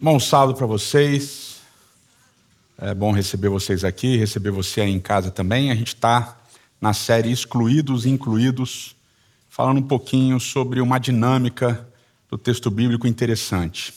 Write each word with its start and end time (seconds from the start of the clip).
Bom 0.00 0.20
sábado 0.20 0.54
para 0.54 0.64
vocês. 0.64 1.56
É 2.80 2.94
bom 2.94 3.10
receber 3.10 3.48
vocês 3.48 3.82
aqui, 3.82 4.16
receber 4.16 4.52
você 4.52 4.80
aí 4.82 4.92
em 4.92 5.00
casa 5.00 5.28
também. 5.28 5.72
A 5.72 5.74
gente 5.74 5.88
está 5.88 6.38
na 6.80 6.92
série 6.92 7.32
Excluídos 7.32 8.06
e 8.06 8.08
Incluídos, 8.08 8.94
falando 9.48 9.78
um 9.78 9.82
pouquinho 9.82 10.38
sobre 10.38 10.80
uma 10.80 11.00
dinâmica 11.00 11.84
do 12.30 12.38
texto 12.38 12.70
bíblico 12.70 13.08
interessante. 13.08 13.92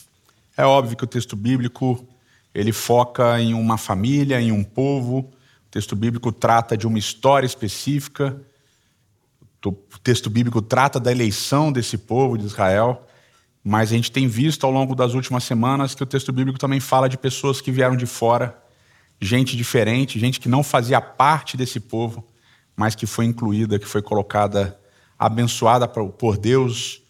É 0.56 0.66
óbvio 0.66 0.96
que 0.96 1.04
o 1.04 1.06
texto 1.06 1.36
bíblico 1.36 2.04
ele 2.52 2.72
foca 2.72 3.40
em 3.40 3.54
uma 3.54 3.78
família, 3.78 4.40
em 4.40 4.50
um 4.50 4.64
povo. 4.64 5.18
O 5.18 5.70
texto 5.70 5.94
bíblico 5.94 6.32
trata 6.32 6.76
de 6.76 6.84
uma 6.84 6.98
história 6.98 7.46
específica. 7.46 8.36
O 9.64 9.72
texto 10.02 10.28
bíblico 10.28 10.60
trata 10.60 10.98
da 10.98 11.12
eleição 11.12 11.70
desse 11.70 11.96
povo 11.96 12.36
de 12.36 12.46
Israel. 12.46 13.06
Mas 13.64 13.92
a 13.92 13.94
gente 13.94 14.10
tem 14.10 14.26
visto 14.26 14.64
ao 14.64 14.72
longo 14.72 14.94
das 14.94 15.14
últimas 15.14 15.44
semanas 15.44 15.94
que 15.94 16.02
o 16.02 16.06
texto 16.06 16.32
bíblico 16.32 16.58
também 16.58 16.80
fala 16.80 17.08
de 17.08 17.16
pessoas 17.16 17.60
que 17.60 17.70
vieram 17.70 17.96
de 17.96 18.06
fora, 18.06 18.60
gente 19.20 19.56
diferente, 19.56 20.18
gente 20.18 20.40
que 20.40 20.48
não 20.48 20.64
fazia 20.64 21.00
parte 21.00 21.56
desse 21.56 21.78
povo, 21.78 22.26
mas 22.76 22.94
que 22.94 23.06
foi 23.06 23.24
incluída, 23.24 23.78
que 23.78 23.86
foi 23.86 24.02
colocada, 24.02 24.78
abençoada 25.18 25.86
por 25.86 26.36
Deus, 26.36 27.02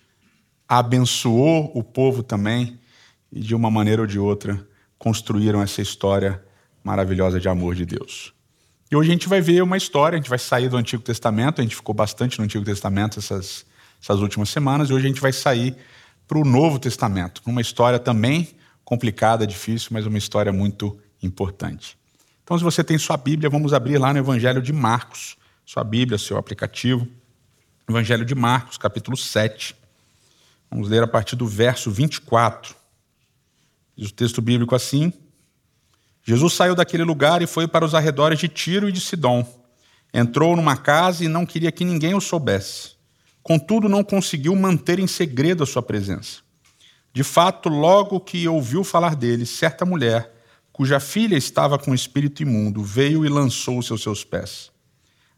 abençoou 0.68 1.72
o 1.74 1.82
povo 1.82 2.22
também, 2.22 2.78
e 3.32 3.40
de 3.40 3.54
uma 3.54 3.70
maneira 3.70 4.02
ou 4.02 4.06
de 4.06 4.18
outra 4.18 4.66
construíram 4.98 5.62
essa 5.62 5.80
história 5.80 6.44
maravilhosa 6.84 7.40
de 7.40 7.48
amor 7.48 7.74
de 7.74 7.86
Deus. 7.86 8.32
E 8.90 8.94
hoje 8.94 9.10
a 9.10 9.12
gente 9.12 9.28
vai 9.28 9.40
ver 9.40 9.62
uma 9.62 9.76
história, 9.76 10.16
a 10.16 10.20
gente 10.20 10.28
vai 10.28 10.38
sair 10.38 10.68
do 10.68 10.76
Antigo 10.76 11.02
Testamento, 11.02 11.60
a 11.60 11.64
gente 11.64 11.74
ficou 11.74 11.94
bastante 11.94 12.38
no 12.38 12.44
Antigo 12.44 12.64
Testamento 12.64 13.18
essas, 13.18 13.64
essas 14.02 14.20
últimas 14.20 14.50
semanas, 14.50 14.90
e 14.90 14.92
hoje 14.92 15.06
a 15.06 15.08
gente 15.08 15.20
vai 15.20 15.32
sair 15.32 15.74
para 16.26 16.38
o 16.38 16.44
Novo 16.44 16.78
Testamento, 16.78 17.42
uma 17.46 17.60
história 17.60 17.98
também 17.98 18.48
complicada, 18.84 19.46
difícil, 19.46 19.90
mas 19.92 20.06
uma 20.06 20.18
história 20.18 20.52
muito 20.52 20.98
importante. 21.22 21.96
Então, 22.42 22.58
se 22.58 22.64
você 22.64 22.82
tem 22.82 22.98
sua 22.98 23.16
Bíblia, 23.16 23.48
vamos 23.48 23.72
abrir 23.72 23.98
lá 23.98 24.12
no 24.12 24.18
Evangelho 24.18 24.60
de 24.60 24.72
Marcos, 24.72 25.36
sua 25.64 25.84
Bíblia, 25.84 26.18
seu 26.18 26.36
aplicativo. 26.36 27.06
Evangelho 27.88 28.24
de 28.24 28.34
Marcos, 28.34 28.76
capítulo 28.76 29.16
7. 29.16 29.76
Vamos 30.70 30.88
ler 30.88 31.02
a 31.02 31.06
partir 31.06 31.36
do 31.36 31.46
verso 31.46 31.90
24. 31.90 32.74
Diz 33.96 34.10
o 34.10 34.14
texto 34.14 34.40
bíblico 34.40 34.74
assim: 34.74 35.12
Jesus 36.24 36.54
saiu 36.54 36.74
daquele 36.74 37.04
lugar 37.04 37.42
e 37.42 37.46
foi 37.46 37.68
para 37.68 37.84
os 37.84 37.94
arredores 37.94 38.38
de 38.38 38.48
Tiro 38.48 38.88
e 38.88 38.92
de 38.92 39.00
Sidom. 39.00 39.46
Entrou 40.14 40.56
numa 40.56 40.76
casa 40.76 41.24
e 41.24 41.28
não 41.28 41.44
queria 41.44 41.72
que 41.72 41.84
ninguém 41.84 42.14
o 42.14 42.20
soubesse. 42.20 42.92
Contudo, 43.42 43.88
não 43.88 44.04
conseguiu 44.04 44.54
manter 44.54 44.98
em 44.98 45.06
segredo 45.06 45.62
a 45.62 45.66
sua 45.66 45.82
presença. 45.82 46.40
De 47.12 47.22
fato, 47.22 47.68
logo 47.68 48.20
que 48.20 48.46
ouviu 48.48 48.84
falar 48.84 49.14
dele, 49.14 49.44
certa 49.44 49.84
mulher, 49.84 50.32
cuja 50.72 51.00
filha 51.00 51.36
estava 51.36 51.78
com 51.78 51.94
espírito 51.94 52.42
imundo, 52.42 52.82
veio 52.82 53.24
e 53.24 53.28
lançou-se 53.28 53.92
aos 53.92 54.02
seus 54.02 54.24
pés. 54.24 54.70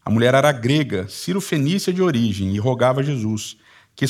A 0.04 0.10
mulher 0.10 0.34
era 0.34 0.52
grega, 0.52 1.08
Ciro-fenícia 1.08 1.92
de 1.92 2.02
origem, 2.02 2.54
e 2.54 2.58
rogava 2.58 3.00
a 3.00 3.02
Jesus 3.02 3.56
que 3.96 4.04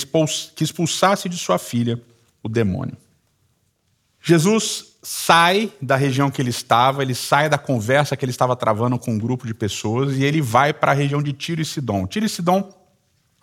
expulsasse 0.65 1.29
de 1.29 1.37
sua 1.39 1.59
filha 1.59 2.01
o 2.43 2.49
demônio. 2.49 2.97
Jesus 4.21 4.97
sai 5.03 5.71
da 5.81 5.97
região 5.97 6.31
que 6.31 6.41
ele 6.41 6.51
estava, 6.51 7.03
ele 7.03 7.15
sai 7.15 7.49
da 7.49 7.59
conversa 7.59 8.17
que 8.17 8.25
ele 8.25 8.31
estava 8.31 8.57
travando 8.57 8.99
com 8.99 9.13
um 9.13 9.19
grupo 9.19 9.47
de 9.47 9.53
pessoas 9.53 10.17
e 10.17 10.25
ele 10.25 10.41
vai 10.41 10.73
para 10.73 10.93
a 10.93 10.95
região 10.95 11.23
de 11.23 11.33
Tiro 11.35 11.61
e 11.61 11.65
Sidom. 11.65 12.07
Tiro 12.07 12.25
e 12.25 12.29
Sidom 12.29 12.73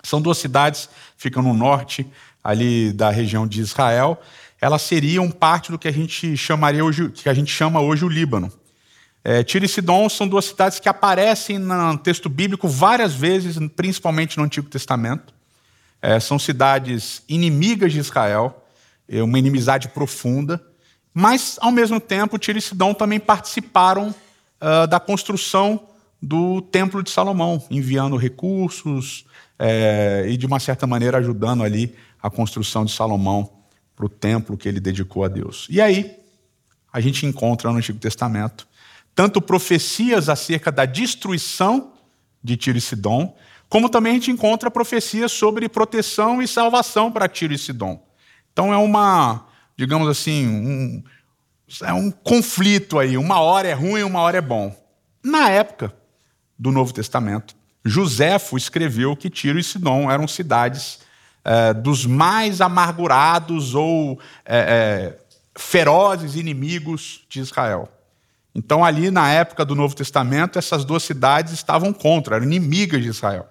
são 0.03 0.21
duas 0.21 0.37
cidades, 0.37 0.89
ficam 1.17 1.41
no 1.41 1.53
norte 1.53 2.05
ali 2.43 2.91
da 2.91 3.09
região 3.09 3.45
de 3.47 3.61
Israel. 3.61 4.21
Elas 4.59 4.81
seriam 4.81 5.29
parte 5.29 5.71
do 5.71 5.79
que 5.79 5.87
a 5.87 5.91
gente 5.91 6.35
chamaria 6.37 6.83
hoje, 6.83 7.09
que 7.09 7.29
a 7.29 7.33
gente 7.33 7.51
chama 7.51 7.79
hoje 7.81 8.05
o 8.05 8.09
Líbano. 8.09 8.51
É, 9.23 9.43
Tiro 9.43 9.65
e 9.65 9.67
Sidom 9.67 10.09
são 10.09 10.27
duas 10.27 10.45
cidades 10.45 10.79
que 10.79 10.89
aparecem 10.89 11.59
no 11.59 11.97
texto 11.97 12.27
bíblico 12.27 12.67
várias 12.67 13.13
vezes, 13.13 13.57
principalmente 13.75 14.37
no 14.37 14.43
Antigo 14.43 14.67
Testamento. 14.67 15.33
É, 16.01 16.19
são 16.19 16.39
cidades 16.39 17.21
inimigas 17.29 17.93
de 17.93 17.99
Israel, 17.99 18.65
é 19.07 19.21
uma 19.21 19.37
inimizade 19.37 19.89
profunda, 19.89 20.59
mas, 21.13 21.57
ao 21.61 21.71
mesmo 21.71 21.99
tempo, 21.99 22.39
Tiro 22.39 22.57
e 22.57 22.61
Sidom 22.61 22.93
também 22.93 23.19
participaram 23.19 24.15
uh, 24.61 24.87
da 24.87 24.99
construção 24.99 25.87
do 26.21 26.61
Templo 26.61 27.01
de 27.01 27.09
Salomão, 27.09 27.63
enviando 27.71 28.15
recursos, 28.15 29.25
é, 29.57 30.25
e, 30.27 30.37
de 30.37 30.45
uma 30.45 30.59
certa 30.59 30.85
maneira, 30.85 31.17
ajudando 31.17 31.63
ali 31.63 31.95
a 32.21 32.29
construção 32.29 32.85
de 32.85 32.91
Salomão 32.91 33.51
para 33.95 34.05
o 34.05 34.09
templo 34.09 34.57
que 34.57 34.67
ele 34.67 34.79
dedicou 34.79 35.23
a 35.23 35.27
Deus. 35.27 35.67
E 35.69 35.81
aí, 35.81 36.17
a 36.91 36.99
gente 36.99 37.25
encontra 37.25 37.71
no 37.71 37.77
Antigo 37.77 37.99
Testamento 37.99 38.67
tanto 39.13 39.41
profecias 39.41 40.29
acerca 40.29 40.71
da 40.71 40.85
destruição 40.85 41.93
de 42.43 42.57
Tiro 42.57 42.77
e 42.77 42.81
Sidom, 42.81 43.35
como 43.69 43.89
também 43.89 44.13
a 44.13 44.15
gente 44.15 44.31
encontra 44.31 44.71
profecias 44.71 45.31
sobre 45.31 45.69
proteção 45.69 46.41
e 46.41 46.47
salvação 46.47 47.11
para 47.11 47.27
Tiro 47.27 47.53
e 47.53 47.57
Sidom. 47.57 48.01
Então 48.51 48.73
é 48.73 48.77
uma, 48.77 49.47
digamos 49.77 50.07
assim, 50.07 50.47
um, 50.47 51.03
é 51.83 51.93
um 51.93 52.09
conflito 52.09 52.97
aí. 52.97 53.17
Uma 53.17 53.39
hora 53.39 53.67
é 53.67 53.73
ruim, 53.73 54.03
uma 54.03 54.21
hora 54.21 54.37
é 54.37 54.41
bom. 54.41 54.75
Na 55.23 55.49
época 55.49 56.00
do 56.61 56.71
Novo 56.71 56.93
Testamento, 56.93 57.55
Joséfo 57.83 58.55
escreveu 58.55 59.15
que 59.15 59.31
Tiro 59.31 59.57
e 59.57 59.63
Sidom 59.63 60.11
eram 60.11 60.27
cidades 60.27 60.99
é, 61.43 61.73
dos 61.73 62.05
mais 62.05 62.61
amargurados 62.61 63.73
ou 63.73 64.19
é, 64.45 64.59
é, 64.59 65.17
ferozes 65.57 66.35
inimigos 66.35 67.25
de 67.27 67.39
Israel. 67.39 67.89
Então, 68.53 68.85
ali 68.85 69.09
na 69.09 69.31
época 69.31 69.65
do 69.65 69.73
Novo 69.73 69.95
Testamento, 69.95 70.59
essas 70.59 70.85
duas 70.85 71.01
cidades 71.01 71.51
estavam 71.51 71.91
contra, 71.91 72.35
eram 72.35 72.45
inimigas 72.45 73.01
de 73.01 73.09
Israel. 73.09 73.47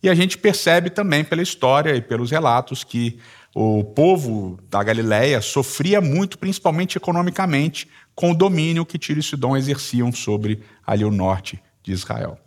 E 0.00 0.08
a 0.08 0.14
gente 0.14 0.38
percebe 0.38 0.90
também 0.90 1.24
pela 1.24 1.42
história 1.42 1.96
e 1.96 2.00
pelos 2.00 2.30
relatos 2.30 2.84
que 2.84 3.18
o 3.52 3.82
povo 3.82 4.60
da 4.70 4.80
Galiléia 4.80 5.40
sofria 5.40 6.00
muito, 6.00 6.38
principalmente 6.38 6.96
economicamente, 6.96 7.88
com 8.14 8.30
o 8.30 8.34
domínio 8.34 8.86
que 8.86 8.96
Tiro 8.96 9.18
e 9.18 9.22
Sidom 9.24 9.56
exerciam 9.56 10.12
sobre 10.12 10.62
ali 10.86 11.04
o 11.04 11.10
norte 11.10 11.60
de 11.82 11.92
Israel. 11.92 12.38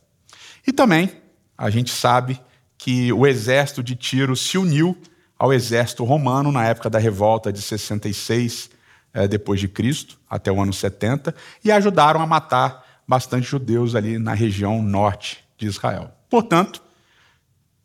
E 0.66 0.72
também 0.72 1.12
a 1.58 1.70
gente 1.70 1.92
sabe 1.92 2.40
que 2.78 3.12
o 3.14 3.26
exército 3.26 3.84
de 3.84 3.96
Tiro 3.96 4.36
se 4.36 4.58
uniu 4.58 4.98
ao 5.38 5.54
exército 5.54 6.04
romano 6.04 6.52
na 6.52 6.66
época 6.66 6.90
da 6.90 7.00
revolta 7.00 7.52
de 7.52 7.62
66 7.62 8.70
é, 9.14 9.28
depois 9.28 9.60
de 9.60 9.68
Cristo, 9.68 10.20
até 10.30 10.52
o 10.52 10.62
ano 10.62 10.74
70, 10.74 11.34
e 11.64 11.72
ajudaram 11.72 12.22
a 12.22 12.28
matar 12.28 12.84
bastante 13.08 13.48
judeus 13.48 13.96
ali 13.96 14.18
na 14.18 14.34
região 14.34 14.82
norte 14.82 15.44
de 15.58 15.68
Israel. 15.68 16.12
Portanto, 16.30 16.82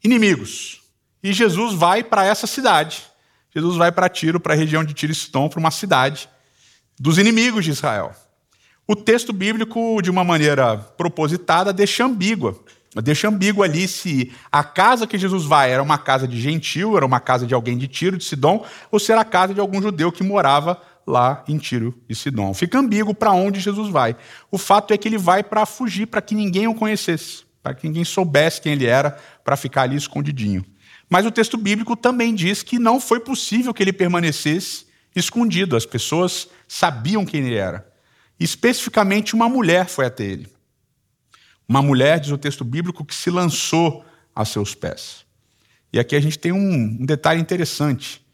inimigos. 0.03 0.81
E 1.23 1.33
Jesus 1.33 1.75
vai 1.75 2.03
para 2.03 2.25
essa 2.25 2.47
cidade. 2.47 3.05
Jesus 3.55 3.77
vai 3.77 3.93
para 3.93 4.09
Tiro, 4.09 4.41
para 4.41 4.55
a 4.55 4.57
região 4.57 4.85
de 4.85 4.95
Tiro 4.95 5.13
e 5.13 5.15
Sidom, 5.15 5.49
para 5.49 5.61
uma 5.61 5.71
cidade 5.71 6.29
dos 6.99 7.19
inimigos 7.19 7.65
de 7.65 7.71
Israel. 7.71 8.15
O 8.91 8.97
texto 8.97 9.33
bíblico, 9.33 10.03
de 10.03 10.11
uma 10.11 10.25
maneira 10.25 10.77
propositada, 10.77 11.73
deixa 11.73 12.05
ambígua. 12.05 12.59
Deixa 12.97 13.29
ambíguo 13.29 13.63
ali 13.63 13.87
se 13.87 14.33
a 14.51 14.65
casa 14.65 15.07
que 15.07 15.17
Jesus 15.17 15.45
vai 15.45 15.71
era 15.71 15.81
uma 15.81 15.97
casa 15.97 16.27
de 16.27 16.41
gentil, 16.41 16.97
era 16.97 17.07
uma 17.07 17.21
casa 17.21 17.47
de 17.47 17.55
alguém 17.55 17.79
de 17.79 17.87
Tiro, 17.87 18.19
de 18.19 18.25
Sidom, 18.25 18.67
ou 18.91 18.99
se 18.99 19.13
era 19.13 19.21
a 19.21 19.25
casa 19.25 19.55
de 19.55 19.61
algum 19.61 19.81
judeu 19.81 20.11
que 20.11 20.25
morava 20.25 20.77
lá 21.07 21.45
em 21.47 21.57
Tiro 21.57 21.97
e 22.09 22.17
Sidom. 22.17 22.53
Fica 22.53 22.81
ambíguo 22.81 23.15
para 23.15 23.31
onde 23.31 23.61
Jesus 23.61 23.89
vai. 23.93 24.17
O 24.51 24.59
fato 24.59 24.93
é 24.93 24.99
que 24.99 25.07
ele 25.07 25.19
vai 25.19 25.45
para 25.45 25.65
fugir, 25.67 26.07
para 26.07 26.21
que 26.21 26.35
ninguém 26.35 26.67
o 26.67 26.75
conhecesse, 26.75 27.45
para 27.63 27.75
que 27.75 27.87
ninguém 27.87 28.05
soubesse 28.05 28.61
quem 28.61 28.73
ele 28.73 28.87
era, 28.87 29.17
para 29.45 29.57
ficar 29.57 29.83
ali 29.83 29.95
escondidinho. 29.95 30.65
Mas 31.09 31.25
o 31.25 31.31
texto 31.31 31.57
bíblico 31.57 31.95
também 31.95 32.35
diz 32.35 32.65
que 32.65 32.77
não 32.77 33.01
foi 33.01 33.21
possível 33.21 33.73
que 33.73 33.85
ele 33.85 33.93
permanecesse 33.93 34.87
escondido. 35.15 35.77
As 35.77 35.87
pessoas 35.87 36.49
sabiam 36.67 37.25
quem 37.25 37.47
ele 37.47 37.55
era. 37.55 37.89
Especificamente, 38.41 39.35
uma 39.35 39.51
mulher 39.51 39.87
foi 39.87 40.07
até 40.07 40.25
ele. 40.25 40.49
Uma 41.69 41.83
mulher, 41.83 42.19
diz 42.19 42.33
o 42.33 42.39
texto 42.39 42.65
bíblico, 42.65 43.05
que 43.05 43.15
se 43.15 43.31
lançou 43.31 44.03
a 44.35 44.47
seus 44.47 44.75
pés. 44.75 45.27
E 45.93 46.01
aqui 46.01 46.17
a 46.17 46.21
gente 46.21 46.39
tem 46.39 46.51
um, 46.51 46.99
um 47.01 47.05
detalhe 47.05 47.41
interessante. 47.41 48.25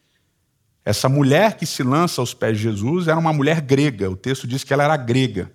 Essa 0.85 1.08
mulher 1.08 1.56
que 1.56 1.67
se 1.67 1.82
lança 1.82 2.20
aos 2.20 2.32
pés 2.32 2.56
de 2.56 2.62
Jesus 2.62 3.08
era 3.08 3.19
uma 3.19 3.32
mulher 3.32 3.61
grega. 3.61 4.08
O 4.08 4.17
texto 4.17 4.47
diz 4.47 4.62
que 4.62 4.73
ela 4.73 4.85
era 4.85 4.97
grega. 4.97 5.50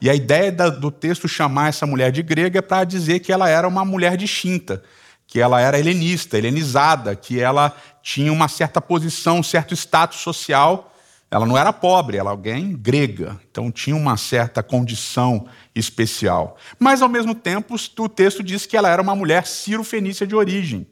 E 0.00 0.08
a 0.08 0.14
ideia 0.14 0.50
do 0.50 0.90
texto 0.90 1.28
chamar 1.28 1.68
essa 1.68 1.86
mulher 1.86 2.10
de 2.10 2.22
grega 2.22 2.60
é 2.60 2.62
para 2.62 2.84
dizer 2.84 3.20
que 3.20 3.32
ela 3.32 3.48
era 3.48 3.68
uma 3.68 3.84
mulher 3.84 4.16
distinta, 4.16 4.82
que 5.26 5.40
ela 5.40 5.60
era 5.60 5.78
helenista, 5.78 6.38
helenizada, 6.38 7.14
que 7.14 7.38
ela 7.38 7.76
tinha 8.02 8.32
uma 8.32 8.48
certa 8.48 8.80
posição, 8.80 9.38
um 9.38 9.42
certo 9.42 9.74
status 9.74 10.20
social 10.20 10.93
ela 11.34 11.44
não 11.44 11.58
era 11.58 11.72
pobre, 11.72 12.16
ela 12.16 12.30
era 12.30 12.38
alguém 12.38 12.76
grega, 12.76 13.40
então 13.50 13.68
tinha 13.68 13.96
uma 13.96 14.16
certa 14.16 14.62
condição 14.62 15.48
especial. 15.74 16.56
Mas, 16.78 17.02
ao 17.02 17.08
mesmo 17.08 17.34
tempo, 17.34 17.74
o 17.98 18.08
texto 18.08 18.40
diz 18.40 18.66
que 18.66 18.76
ela 18.76 18.88
era 18.88 19.02
uma 19.02 19.16
mulher 19.16 19.44
ciro-fenícia 19.44 20.28
de 20.28 20.36
origem. 20.36 20.86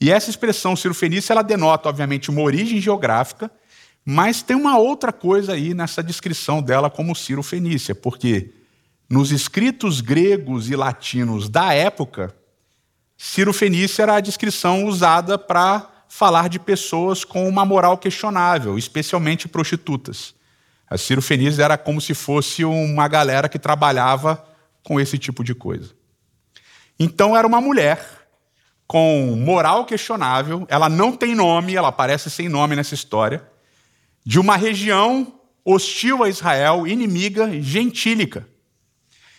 E 0.00 0.10
essa 0.10 0.28
expressão 0.28 0.74
ciro-fenícia, 0.74 1.32
ela 1.32 1.42
denota, 1.42 1.88
obviamente, 1.88 2.30
uma 2.30 2.42
origem 2.42 2.80
geográfica, 2.80 3.48
Mas 4.04 4.42
tem 4.42 4.56
uma 4.56 4.78
outra 4.78 5.12
coisa 5.12 5.52
aí 5.52 5.74
nessa 5.74 6.02
descrição 6.02 6.62
dela 6.62 6.90
como 6.90 7.14
Ciro 7.14 7.42
Fenícia, 7.42 7.94
porque 7.94 8.50
nos 9.08 9.30
escritos 9.30 10.00
gregos 10.00 10.70
e 10.70 10.76
latinos 10.76 11.48
da 11.48 11.72
época, 11.74 12.34
Ciro 13.16 13.52
Fenícia 13.52 14.02
era 14.02 14.16
a 14.16 14.20
descrição 14.20 14.84
usada 14.86 15.38
para 15.38 15.89
falar 16.10 16.48
de 16.48 16.58
pessoas 16.58 17.24
com 17.24 17.48
uma 17.48 17.64
moral 17.64 17.96
questionável, 17.96 18.76
especialmente 18.76 19.46
prostitutas. 19.46 20.34
A 20.88 20.98
Ciro 20.98 21.22
Fenícia 21.22 21.62
era 21.62 21.78
como 21.78 22.00
se 22.00 22.14
fosse 22.14 22.64
uma 22.64 23.06
galera 23.06 23.48
que 23.48 23.60
trabalhava 23.60 24.44
com 24.82 24.98
esse 24.98 25.16
tipo 25.16 25.44
de 25.44 25.54
coisa. 25.54 25.94
Então 26.98 27.36
era 27.36 27.46
uma 27.46 27.60
mulher 27.60 28.04
com 28.88 29.36
moral 29.36 29.84
questionável, 29.84 30.66
ela 30.68 30.88
não 30.88 31.12
tem 31.16 31.32
nome, 31.32 31.76
ela 31.76 31.88
aparece 31.88 32.28
sem 32.28 32.48
nome 32.48 32.74
nessa 32.74 32.92
história, 32.92 33.48
de 34.26 34.40
uma 34.40 34.56
região 34.56 35.32
hostil 35.64 36.24
a 36.24 36.28
Israel, 36.28 36.88
inimiga, 36.88 37.48
gentílica. 37.62 38.48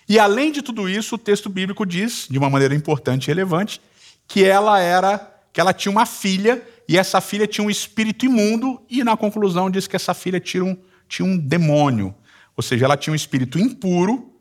E 0.07 0.17
além 0.17 0.53
de 0.53 0.61
tudo 0.61 0.87
isso, 0.87 1.15
o 1.15 1.17
texto 1.17 1.49
bíblico 1.49 1.85
diz, 1.85 2.27
de 2.29 2.37
uma 2.37 2.49
maneira 2.49 2.73
importante 2.73 3.25
e 3.25 3.27
relevante, 3.27 3.81
que 4.25 4.45
ela 4.45 4.79
era, 4.79 5.30
que 5.53 5.59
ela 5.59 5.73
tinha 5.73 5.91
uma 5.91 6.05
filha 6.05 6.65
e 6.87 6.97
essa 6.97 7.21
filha 7.21 7.47
tinha 7.47 7.65
um 7.65 7.69
espírito 7.69 8.25
imundo 8.25 8.81
e 8.89 9.03
na 9.03 9.15
conclusão 9.17 9.69
diz 9.69 9.87
que 9.87 9.95
essa 9.95 10.13
filha 10.13 10.39
tinha 10.39 10.63
um, 10.63 10.77
tinha 11.07 11.25
um 11.25 11.37
demônio, 11.37 12.15
ou 12.55 12.63
seja, 12.63 12.85
ela 12.85 12.97
tinha 12.97 13.11
um 13.11 13.15
espírito 13.15 13.59
impuro 13.59 14.31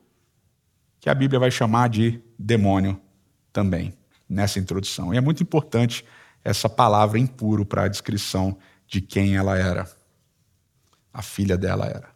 que 1.01 1.09
a 1.09 1.15
Bíblia 1.15 1.41
vai 1.41 1.51
chamar 1.51 1.89
de 1.89 2.21
demônio 2.39 3.01
também 3.53 3.95
nessa 4.29 4.59
introdução. 4.59 5.13
E 5.13 5.17
é 5.17 5.21
muito 5.21 5.43
importante 5.43 6.05
essa 6.45 6.69
palavra 6.69 7.19
impuro 7.19 7.65
para 7.65 7.85
a 7.85 7.89
descrição 7.89 8.57
de 8.87 9.01
quem 9.01 9.37
ela 9.37 9.59
era. 9.59 9.91
A 11.13 11.23
filha 11.23 11.57
dela 11.57 11.87
era. 11.87 12.11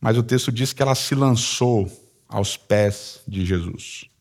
Mas 0.00 0.16
o 0.16 0.22
texto 0.22 0.52
diz 0.52 0.72
que 0.72 0.82
ela 0.82 0.94
se 0.94 1.14
lançou 1.14 1.90
aos 2.28 2.56
pés 2.56 3.20
de 3.26 3.44
Jesus. 3.44 4.11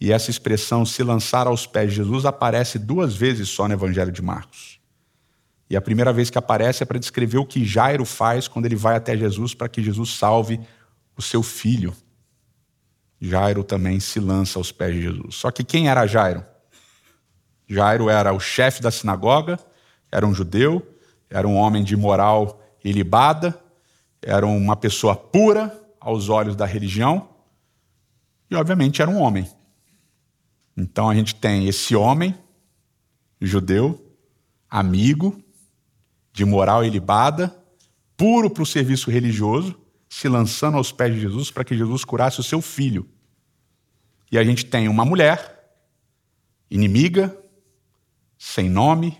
E 0.00 0.12
essa 0.12 0.30
expressão, 0.30 0.86
se 0.86 1.02
lançar 1.02 1.46
aos 1.46 1.66
pés 1.66 1.90
de 1.90 1.96
Jesus, 1.96 2.24
aparece 2.24 2.78
duas 2.78 3.16
vezes 3.16 3.48
só 3.48 3.66
no 3.66 3.74
Evangelho 3.74 4.12
de 4.12 4.22
Marcos. 4.22 4.78
E 5.68 5.76
a 5.76 5.80
primeira 5.80 6.12
vez 6.12 6.30
que 6.30 6.38
aparece 6.38 6.82
é 6.82 6.86
para 6.86 6.98
descrever 6.98 7.38
o 7.38 7.46
que 7.46 7.64
Jairo 7.64 8.04
faz 8.04 8.48
quando 8.48 8.66
ele 8.66 8.76
vai 8.76 8.96
até 8.96 9.16
Jesus 9.16 9.54
para 9.54 9.68
que 9.68 9.82
Jesus 9.82 10.10
salve 10.10 10.60
o 11.16 11.20
seu 11.20 11.42
filho. 11.42 11.94
Jairo 13.20 13.64
também 13.64 13.98
se 13.98 14.20
lança 14.20 14.58
aos 14.58 14.70
pés 14.70 14.94
de 14.94 15.02
Jesus. 15.02 15.34
Só 15.34 15.50
que 15.50 15.64
quem 15.64 15.88
era 15.88 16.06
Jairo? 16.06 16.44
Jairo 17.66 18.08
era 18.08 18.32
o 18.32 18.40
chefe 18.40 18.80
da 18.80 18.90
sinagoga, 18.90 19.58
era 20.10 20.26
um 20.26 20.32
judeu, 20.32 20.86
era 21.28 21.46
um 21.46 21.56
homem 21.56 21.84
de 21.84 21.96
moral 21.96 22.62
ilibada, 22.82 23.60
era 24.22 24.46
uma 24.46 24.76
pessoa 24.76 25.14
pura 25.14 25.78
aos 26.00 26.28
olhos 26.28 26.56
da 26.56 26.64
religião 26.64 27.28
e, 28.50 28.54
obviamente, 28.54 29.02
era 29.02 29.10
um 29.10 29.20
homem. 29.20 29.46
Então 30.80 31.10
a 31.10 31.14
gente 31.14 31.34
tem 31.34 31.66
esse 31.66 31.96
homem, 31.96 32.32
judeu, 33.40 34.16
amigo, 34.70 35.42
de 36.32 36.44
moral 36.44 36.84
ilibada, 36.84 37.52
puro 38.16 38.48
para 38.48 38.62
o 38.62 38.66
serviço 38.66 39.10
religioso, 39.10 39.76
se 40.08 40.28
lançando 40.28 40.76
aos 40.76 40.92
pés 40.92 41.12
de 41.12 41.20
Jesus 41.20 41.50
para 41.50 41.64
que 41.64 41.76
Jesus 41.76 42.04
curasse 42.04 42.38
o 42.38 42.44
seu 42.44 42.62
filho. 42.62 43.08
E 44.30 44.38
a 44.38 44.44
gente 44.44 44.66
tem 44.66 44.86
uma 44.86 45.04
mulher, 45.04 45.68
inimiga, 46.70 47.36
sem 48.38 48.70
nome, 48.70 49.18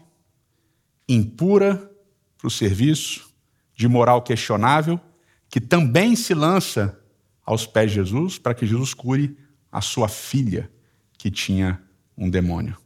impura 1.08 1.90
para 2.37 2.46
o 2.46 2.50
serviço, 2.52 3.34
de 3.75 3.88
moral 3.88 4.22
questionável, 4.22 5.00
que 5.49 5.61
também 5.61 6.14
se 6.14 6.34
lança 6.34 7.00
aos 7.44 7.66
pés 7.66 7.90
de 7.90 7.96
Jesus 7.96 8.38
para 8.38 8.54
que 8.54 8.64
Jesus 8.64 8.94
cure 8.94 9.37
a 9.72 9.81
sua 9.81 10.06
filha, 10.06 10.70
que 11.19 11.31
tinha 11.31 11.82
um 12.17 12.31
demônio. 12.31 12.79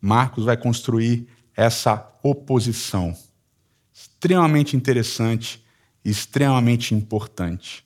Marcos 0.00 0.44
vai 0.44 0.56
construir 0.56 1.28
essa 1.54 2.10
oposição 2.22 3.14
extremamente 3.92 4.76
interessante 4.76 5.62
extremamente 6.04 6.94
importante. 6.94 7.84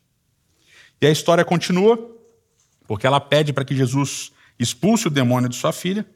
E 1.00 1.06
a 1.06 1.11
história 1.11 1.44
continua, 1.44 1.99
porque 2.87 3.06
ela 3.06 3.20
pede 3.20 3.52
para 3.52 3.64
que 3.64 3.75
Jesus 3.75 4.32
expulse 4.58 5.08
o 5.08 5.11
demônio 5.11 5.49
de 5.49 5.56
sua 5.56 5.73
filha, 5.73 6.06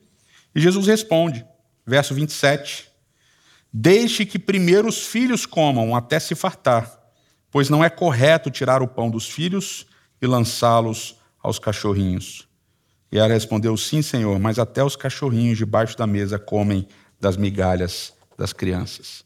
e 0.54 0.60
Jesus 0.60 0.86
responde, 0.86 1.44
verso 1.84 2.14
27, 2.14 2.88
Deixe 3.72 4.24
que 4.24 4.38
primeiro 4.38 4.88
os 4.88 5.06
filhos 5.06 5.44
comam 5.44 5.94
até 5.94 6.18
se 6.18 6.34
fartar, 6.34 6.98
pois 7.50 7.68
não 7.68 7.84
é 7.84 7.90
correto 7.90 8.50
tirar 8.50 8.82
o 8.82 8.88
pão 8.88 9.10
dos 9.10 9.28
filhos 9.28 9.86
e 10.22 10.26
lançá-los 10.26 11.16
aos 11.42 11.58
cachorrinhos. 11.58 12.45
E 13.10 13.18
ela 13.18 13.32
respondeu: 13.32 13.76
Sim, 13.76 14.02
senhor, 14.02 14.38
mas 14.38 14.58
até 14.58 14.82
os 14.82 14.96
cachorrinhos 14.96 15.58
debaixo 15.58 15.96
da 15.96 16.06
mesa 16.06 16.38
comem 16.38 16.86
das 17.20 17.36
migalhas 17.36 18.12
das 18.36 18.52
crianças. 18.52 19.24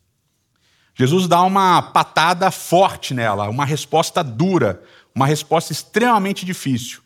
Jesus 0.94 1.26
dá 1.26 1.42
uma 1.42 1.80
patada 1.80 2.50
forte 2.50 3.14
nela, 3.14 3.48
uma 3.48 3.64
resposta 3.64 4.22
dura, 4.22 4.82
uma 5.14 5.26
resposta 5.26 5.72
extremamente 5.72 6.44
difícil. 6.44 7.00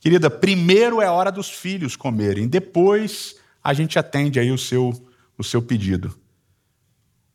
Querida, 0.00 0.28
primeiro 0.28 1.00
é 1.00 1.08
hora 1.08 1.30
dos 1.30 1.48
filhos 1.48 1.94
comerem, 1.94 2.48
depois 2.48 3.36
a 3.62 3.72
gente 3.72 3.98
atende 3.98 4.40
aí 4.40 4.50
o 4.50 4.58
seu, 4.58 4.92
o 5.38 5.44
seu 5.44 5.62
pedido. 5.62 6.18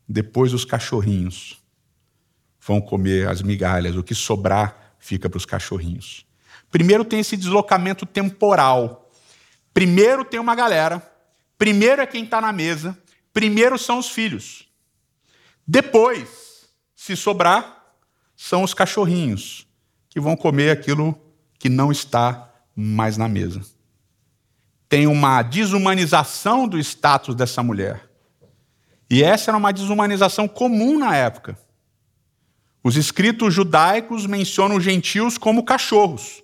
Depois 0.07 0.53
os 0.53 0.65
cachorrinhos 0.65 1.61
vão 2.59 2.81
comer 2.81 3.29
as 3.29 3.41
migalhas, 3.41 3.95
o 3.95 4.03
que 4.03 4.13
sobrar 4.13 4.95
fica 4.99 5.29
para 5.29 5.37
os 5.37 5.45
cachorrinhos. 5.45 6.26
Primeiro 6.71 7.05
tem 7.05 7.19
esse 7.19 7.37
deslocamento 7.37 8.05
temporal. 8.05 9.11
Primeiro 9.73 10.25
tem 10.25 10.39
uma 10.39 10.55
galera, 10.55 11.05
primeiro 11.57 12.01
é 12.01 12.07
quem 12.07 12.23
está 12.23 12.41
na 12.41 12.51
mesa, 12.51 12.97
primeiro 13.31 13.77
são 13.77 13.99
os 13.99 14.09
filhos. 14.09 14.67
Depois, 15.67 16.67
se 16.95 17.15
sobrar, 17.15 17.93
são 18.35 18.63
os 18.63 18.73
cachorrinhos 18.73 19.67
que 20.09 20.19
vão 20.19 20.35
comer 20.35 20.71
aquilo 20.71 21.19
que 21.59 21.69
não 21.69 21.91
está 21.91 22.51
mais 22.75 23.17
na 23.17 23.27
mesa. 23.27 23.61
Tem 24.89 25.05
uma 25.05 25.41
desumanização 25.41 26.67
do 26.67 26.79
status 26.79 27.35
dessa 27.35 27.61
mulher. 27.61 28.09
E 29.09 29.23
essa 29.23 29.51
era 29.51 29.57
uma 29.57 29.73
desumanização 29.73 30.47
comum 30.47 30.97
na 30.97 31.15
época. 31.15 31.57
Os 32.83 32.95
escritos 32.95 33.53
judaicos 33.53 34.25
mencionam 34.25 34.77
os 34.77 34.83
gentios 34.83 35.37
como 35.37 35.63
cachorros. 35.63 36.43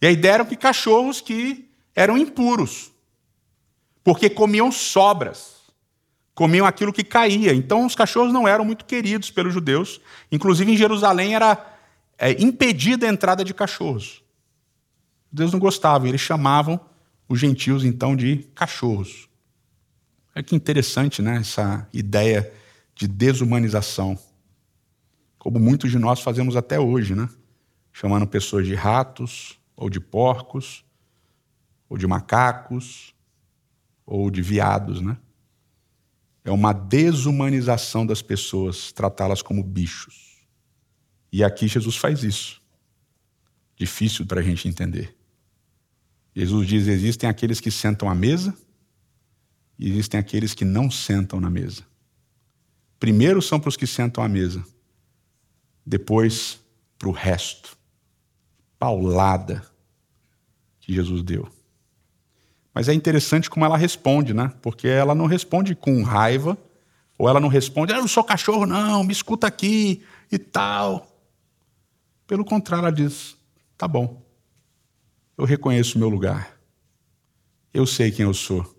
E 0.00 0.06
a 0.06 0.10
ideia 0.10 0.34
era 0.34 0.44
que 0.44 0.56
cachorros 0.56 1.20
que 1.20 1.68
eram 1.94 2.16
impuros, 2.16 2.90
porque 4.02 4.30
comiam 4.30 4.72
sobras 4.72 5.60
comiam 6.40 6.64
aquilo 6.64 6.90
que 6.90 7.04
caía. 7.04 7.52
Então, 7.52 7.84
os 7.84 7.94
cachorros 7.94 8.32
não 8.32 8.48
eram 8.48 8.64
muito 8.64 8.86
queridos 8.86 9.30
pelos 9.30 9.52
judeus. 9.52 10.00
Inclusive, 10.32 10.72
em 10.72 10.76
Jerusalém 10.76 11.34
era 11.34 11.76
é, 12.16 12.32
impedida 12.42 13.06
a 13.06 13.10
entrada 13.10 13.44
de 13.44 13.52
cachorros. 13.52 14.22
Os 15.26 15.30
judeus 15.32 15.52
não 15.52 15.60
gostavam, 15.60 16.08
eles 16.08 16.22
chamavam 16.22 16.80
os 17.28 17.38
gentios, 17.38 17.84
então, 17.84 18.16
de 18.16 18.48
cachorros. 18.54 19.28
É 20.34 20.42
que 20.42 20.56
interessante, 20.56 21.20
né? 21.20 21.36
Essa 21.36 21.86
ideia 21.92 22.50
de 22.94 23.06
desumanização. 23.06 24.18
Como 25.38 25.60
muitos 25.60 25.90
de 25.90 25.98
nós 25.98 26.20
fazemos 26.20 26.56
até 26.56 26.80
hoje, 26.80 27.14
né? 27.14 27.28
Chamando 27.92 28.26
pessoas 28.26 28.66
de 28.66 28.74
ratos, 28.74 29.59
ou 29.80 29.88
de 29.88 29.98
porcos, 29.98 30.84
ou 31.88 31.96
de 31.96 32.06
macacos, 32.06 33.14
ou 34.04 34.30
de 34.30 34.42
viados, 34.42 35.00
né? 35.00 35.16
É 36.44 36.50
uma 36.50 36.74
desumanização 36.74 38.04
das 38.04 38.20
pessoas, 38.20 38.92
tratá-las 38.92 39.40
como 39.40 39.62
bichos. 39.62 40.38
E 41.32 41.42
aqui 41.42 41.66
Jesus 41.66 41.96
faz 41.96 42.22
isso. 42.22 42.60
Difícil 43.74 44.26
para 44.26 44.40
a 44.40 44.42
gente 44.42 44.68
entender. 44.68 45.16
Jesus 46.36 46.68
diz: 46.68 46.86
existem 46.86 47.28
aqueles 47.28 47.58
que 47.58 47.70
sentam 47.70 48.08
à 48.08 48.14
mesa 48.14 48.54
e 49.78 49.88
existem 49.88 50.20
aqueles 50.20 50.52
que 50.52 50.64
não 50.64 50.90
sentam 50.90 51.40
na 51.40 51.48
mesa. 51.48 51.84
Primeiro 52.98 53.40
são 53.40 53.58
para 53.58 53.70
os 53.70 53.78
que 53.78 53.86
sentam 53.86 54.22
à 54.22 54.28
mesa, 54.28 54.62
depois 55.86 56.60
para 56.98 57.08
o 57.08 57.12
resto. 57.12 57.78
Paulada 58.78 59.69
que 60.90 60.96
Jesus 60.96 61.22
deu. 61.22 61.48
Mas 62.74 62.88
é 62.88 62.94
interessante 62.94 63.48
como 63.48 63.64
ela 63.64 63.76
responde, 63.76 64.34
né? 64.34 64.52
Porque 64.60 64.88
ela 64.88 65.14
não 65.14 65.26
responde 65.26 65.74
com 65.76 66.02
raiva, 66.02 66.58
ou 67.16 67.28
ela 67.28 67.38
não 67.38 67.48
responde, 67.48 67.92
ah, 67.92 67.96
eu 67.96 68.00
não 68.00 68.08
sou 68.08 68.24
cachorro, 68.24 68.66
não, 68.66 69.04
me 69.04 69.12
escuta 69.12 69.46
aqui 69.46 70.02
e 70.32 70.38
tal. 70.38 71.06
Pelo 72.26 72.44
contrário, 72.44 72.86
ela 72.86 72.92
diz: 72.92 73.36
tá 73.78 73.86
bom, 73.86 74.20
eu 75.38 75.44
reconheço 75.44 75.96
o 75.96 76.00
meu 76.00 76.08
lugar, 76.08 76.56
eu 77.72 77.86
sei 77.86 78.10
quem 78.10 78.24
eu 78.24 78.34
sou, 78.34 78.76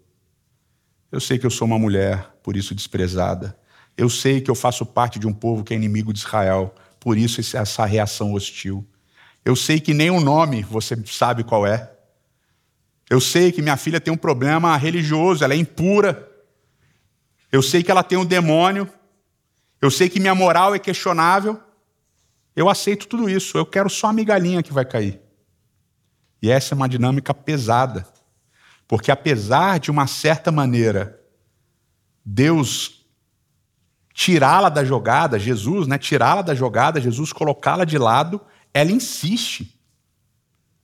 eu 1.12 1.20
sei 1.20 1.40
que 1.40 1.46
eu 1.46 1.52
sou 1.52 1.66
uma 1.66 1.80
mulher, 1.80 2.36
por 2.44 2.58
isso 2.58 2.76
desprezada, 2.76 3.58
Eu 3.98 4.10
sei 4.10 4.42
que 4.42 4.50
eu 4.50 4.56
faço 4.56 4.86
parte 4.86 5.20
de 5.20 5.28
um 5.28 5.34
povo 5.34 5.64
que 5.64 5.74
é 5.74 5.78
inimigo 5.78 6.12
de 6.14 6.20
Israel, 6.20 6.74
por 7.00 7.18
isso 7.18 7.40
essa 7.56 7.86
reação 7.86 8.34
hostil. 8.34 8.88
Eu 9.44 9.56
sei 9.56 9.80
que 9.80 9.94
nem 9.94 10.10
o 10.10 10.22
nome 10.22 10.64
você 10.64 10.96
sabe 11.06 11.44
qual 11.44 11.68
é. 11.68 11.91
Eu 13.12 13.20
sei 13.20 13.52
que 13.52 13.62
minha 13.62 13.76
filha 13.76 14.00
tem 14.00 14.14
um 14.14 14.16
problema 14.16 14.78
religioso, 14.78 15.44
ela 15.44 15.54
é 15.54 15.58
impura. 15.58 16.32
Eu 17.52 17.62
sei 17.62 17.84
que 17.84 17.92
ela 17.92 18.04
tem 18.04 18.18
um 18.18 18.24
demônio. 18.24 18.90
Eu 19.82 19.92
sei 19.92 20.08
que 20.08 20.18
minha 20.18 20.34
moral 20.34 20.74
é 20.74 20.80
questionável. 20.80 21.62
Eu 22.56 22.70
aceito 22.70 23.10
tudo 23.10 23.30
isso. 23.30 23.58
Eu 23.58 23.66
quero 23.66 23.90
só 23.90 24.08
a 24.08 24.14
migalhinha 24.14 24.64
que 24.64 24.72
vai 24.72 24.86
cair. 24.86 25.20
E 26.42 26.50
essa 26.50 26.74
é 26.74 26.76
uma 26.78 26.88
dinâmica 26.88 27.34
pesada. 27.34 28.08
Porque 28.88 29.12
apesar 29.12 29.78
de 29.78 29.92
uma 29.92 30.08
certa 30.08 30.50
maneira 30.50 31.20
Deus 32.24 33.06
tirá-la 34.14 34.70
da 34.70 34.86
jogada, 34.86 35.38
Jesus, 35.38 35.86
né, 35.86 35.98
tirá-la 35.98 36.44
da 36.44 36.56
jogada, 36.56 37.02
Jesus 37.02 37.34
colocá-la 37.34 37.84
de 37.84 37.98
lado, 37.98 38.40
ela 38.74 38.90
insiste. 38.90 39.78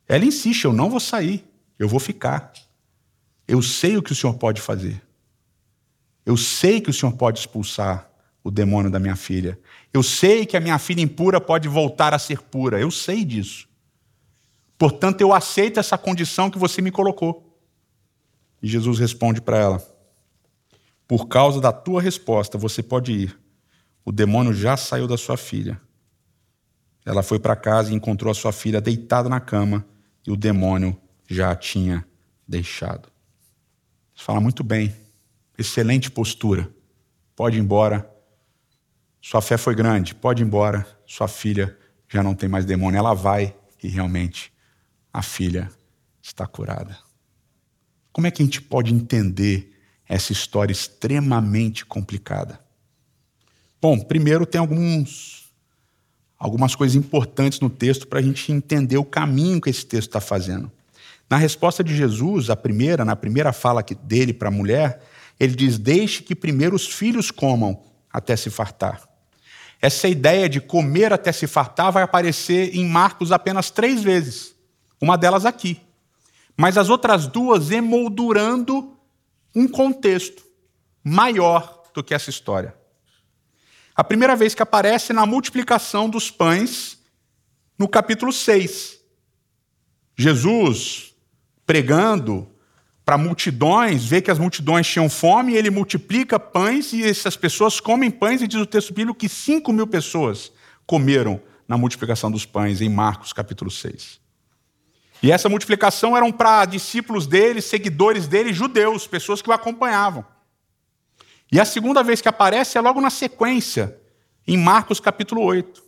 Ela 0.09 0.25
insiste, 0.25 0.65
eu 0.65 0.73
não 0.73 0.89
vou 0.89 0.99
sair, 0.99 1.46
eu 1.77 1.87
vou 1.87 1.99
ficar. 1.99 2.51
Eu 3.47 3.61
sei 3.61 3.97
o 3.97 4.01
que 4.01 4.11
o 4.11 4.15
Senhor 4.15 4.33
pode 4.35 4.61
fazer. 4.61 5.01
Eu 6.25 6.35
sei 6.35 6.81
que 6.81 6.89
o 6.89 6.93
Senhor 6.93 7.13
pode 7.13 7.39
expulsar 7.39 8.09
o 8.43 8.51
demônio 8.51 8.91
da 8.91 8.99
minha 8.99 9.15
filha. 9.15 9.59
Eu 9.93 10.03
sei 10.03 10.45
que 10.45 10.57
a 10.57 10.59
minha 10.59 10.77
filha 10.79 11.01
impura 11.01 11.39
pode 11.39 11.67
voltar 11.67 12.13
a 12.13 12.19
ser 12.19 12.41
pura. 12.41 12.79
Eu 12.79 12.91
sei 12.91 13.23
disso. 13.23 13.67
Portanto, 14.77 15.21
eu 15.21 15.33
aceito 15.33 15.79
essa 15.79 15.97
condição 15.97 16.49
que 16.49 16.57
você 16.57 16.81
me 16.81 16.91
colocou. 16.91 17.57
E 18.61 18.67
Jesus 18.67 18.99
responde 18.99 19.41
para 19.41 19.57
ela: 19.57 19.97
Por 21.07 21.27
causa 21.27 21.61
da 21.61 21.71
tua 21.71 22.01
resposta, 22.01 22.57
você 22.57 22.83
pode 22.83 23.11
ir. 23.11 23.39
O 24.03 24.11
demônio 24.11 24.53
já 24.53 24.77
saiu 24.77 25.07
da 25.07 25.17
sua 25.17 25.37
filha. 25.37 25.79
Ela 27.05 27.23
foi 27.23 27.39
para 27.39 27.55
casa 27.55 27.91
e 27.91 27.95
encontrou 27.95 28.31
a 28.31 28.35
sua 28.35 28.51
filha 28.51 28.81
deitada 28.81 29.29
na 29.29 29.39
cama 29.39 29.85
e 30.25 30.31
o 30.31 30.35
demônio 30.35 30.97
já 31.27 31.55
tinha 31.55 32.05
deixado. 32.47 33.09
Fala 34.15 34.39
muito 34.39 34.63
bem. 34.63 34.95
Excelente 35.57 36.09
postura. 36.09 36.71
Pode 37.35 37.57
ir 37.57 37.59
embora. 37.59 38.09
Sua 39.21 39.41
fé 39.41 39.57
foi 39.57 39.75
grande. 39.75 40.15
Pode 40.15 40.41
ir 40.41 40.45
embora. 40.45 40.87
Sua 41.05 41.27
filha 41.27 41.77
já 42.07 42.23
não 42.23 42.33
tem 42.33 42.47
mais 42.47 42.65
demônio. 42.65 42.97
Ela 42.97 43.13
vai 43.13 43.55
e 43.83 43.87
realmente 43.87 44.51
a 45.13 45.21
filha 45.21 45.69
está 46.21 46.47
curada. 46.47 46.97
Como 48.11 48.25
é 48.25 48.31
que 48.31 48.41
a 48.41 48.45
gente 48.45 48.61
pode 48.61 48.93
entender 48.93 49.71
essa 50.07 50.31
história 50.31 50.71
extremamente 50.71 51.85
complicada? 51.85 52.59
Bom, 53.81 53.99
primeiro 53.99 54.45
tem 54.45 54.59
alguns 54.59 55.45
algumas 56.39 56.75
coisas 56.75 56.95
importantes 56.95 57.59
no 57.59 57.69
texto 57.69 58.07
para 58.07 58.19
a 58.19 58.21
gente 58.21 58.51
entender 58.51 58.97
o 58.97 59.05
caminho 59.05 59.59
que 59.59 59.69
esse 59.69 59.85
texto 59.85 60.09
está 60.09 60.21
fazendo. 60.21 60.71
Na 61.29 61.35
resposta 61.37 61.83
de 61.83 61.95
Jesus, 61.95 62.49
a 62.49 62.55
primeira, 62.55 63.03
na 63.03 63.15
primeira 63.15 63.51
fala 63.51 63.83
dele 64.03 64.33
para 64.33 64.47
a 64.47 64.51
mulher, 64.51 65.01
ele 65.39 65.55
diz: 65.55 65.77
Deixe 65.77 66.23
que 66.23 66.35
primeiro 66.35 66.75
os 66.75 66.87
filhos 66.87 67.31
comam 67.31 67.83
até 68.11 68.35
se 68.35 68.49
fartar. 68.49 69.07
Essa 69.81 70.07
ideia 70.07 70.49
de 70.49 70.59
comer 70.59 71.13
até 71.13 71.31
se 71.31 71.45
fartar 71.45 71.91
vai 71.91 72.01
aparecer 72.01 72.75
em 72.75 72.85
Marcos 72.85 73.31
apenas 73.31 73.69
três 73.69 74.01
vezes, 74.01 74.55
uma 74.99 75.17
delas 75.17 75.45
aqui. 75.45 75.79
Mas 76.55 76.77
as 76.77 76.89
outras 76.89 77.27
duas 77.27 77.69
emoldurando 77.69 78.97
um 79.53 79.67
contexto 79.67 80.43
maior 81.03 81.83
do 81.93 82.03
que 82.03 82.13
essa 82.13 82.29
história. 82.29 82.75
A 83.95 84.03
primeira 84.03 84.35
vez 84.35 84.55
que 84.55 84.63
aparece 84.63 85.13
na 85.13 85.25
multiplicação 85.25 86.09
dos 86.09 86.31
pães, 86.31 86.99
no 87.77 87.87
capítulo 87.87 88.31
6. 88.31 88.97
Jesus 90.15 91.06
pregando 91.67 92.49
para 93.05 93.17
multidões, 93.17 94.05
vê 94.05 94.21
que 94.21 94.31
as 94.31 94.39
multidões 94.39 94.87
tinham 94.87 95.09
fome, 95.09 95.53
e 95.53 95.57
ele 95.57 95.69
multiplica 95.69 96.39
pães 96.39 96.91
e 96.91 97.03
essas 97.03 97.37
pessoas 97.37 97.79
comem 97.79 98.09
pães, 98.09 98.41
e 98.41 98.47
diz 98.47 98.59
o 98.59 98.65
texto 98.65 98.93
bíblico 98.93 99.19
que 99.19 99.29
5 99.29 99.71
mil 99.71 99.85
pessoas 99.85 100.51
comeram 100.85 101.39
na 101.67 101.77
multiplicação 101.77 102.31
dos 102.31 102.45
pães, 102.45 102.81
em 102.81 102.89
Marcos 102.89 103.31
capítulo 103.31 103.69
6. 103.69 104.19
E 105.21 105.31
essa 105.31 105.49
multiplicação 105.49 106.15
eram 106.15 106.31
para 106.31 106.65
discípulos 106.65 107.27
dele, 107.27 107.61
seguidores 107.61 108.27
dele, 108.27 108.53
judeus, 108.53 109.05
pessoas 109.05 109.41
que 109.41 109.49
o 109.49 109.53
acompanhavam. 109.53 110.25
E 111.51 111.59
a 111.59 111.65
segunda 111.65 112.03
vez 112.03 112.21
que 112.21 112.29
aparece 112.29 112.77
é 112.77 112.81
logo 112.81 113.01
na 113.01 113.09
sequência, 113.09 113.97
em 114.47 114.57
Marcos 114.57 114.99
capítulo 114.99 115.41
8. 115.41 115.83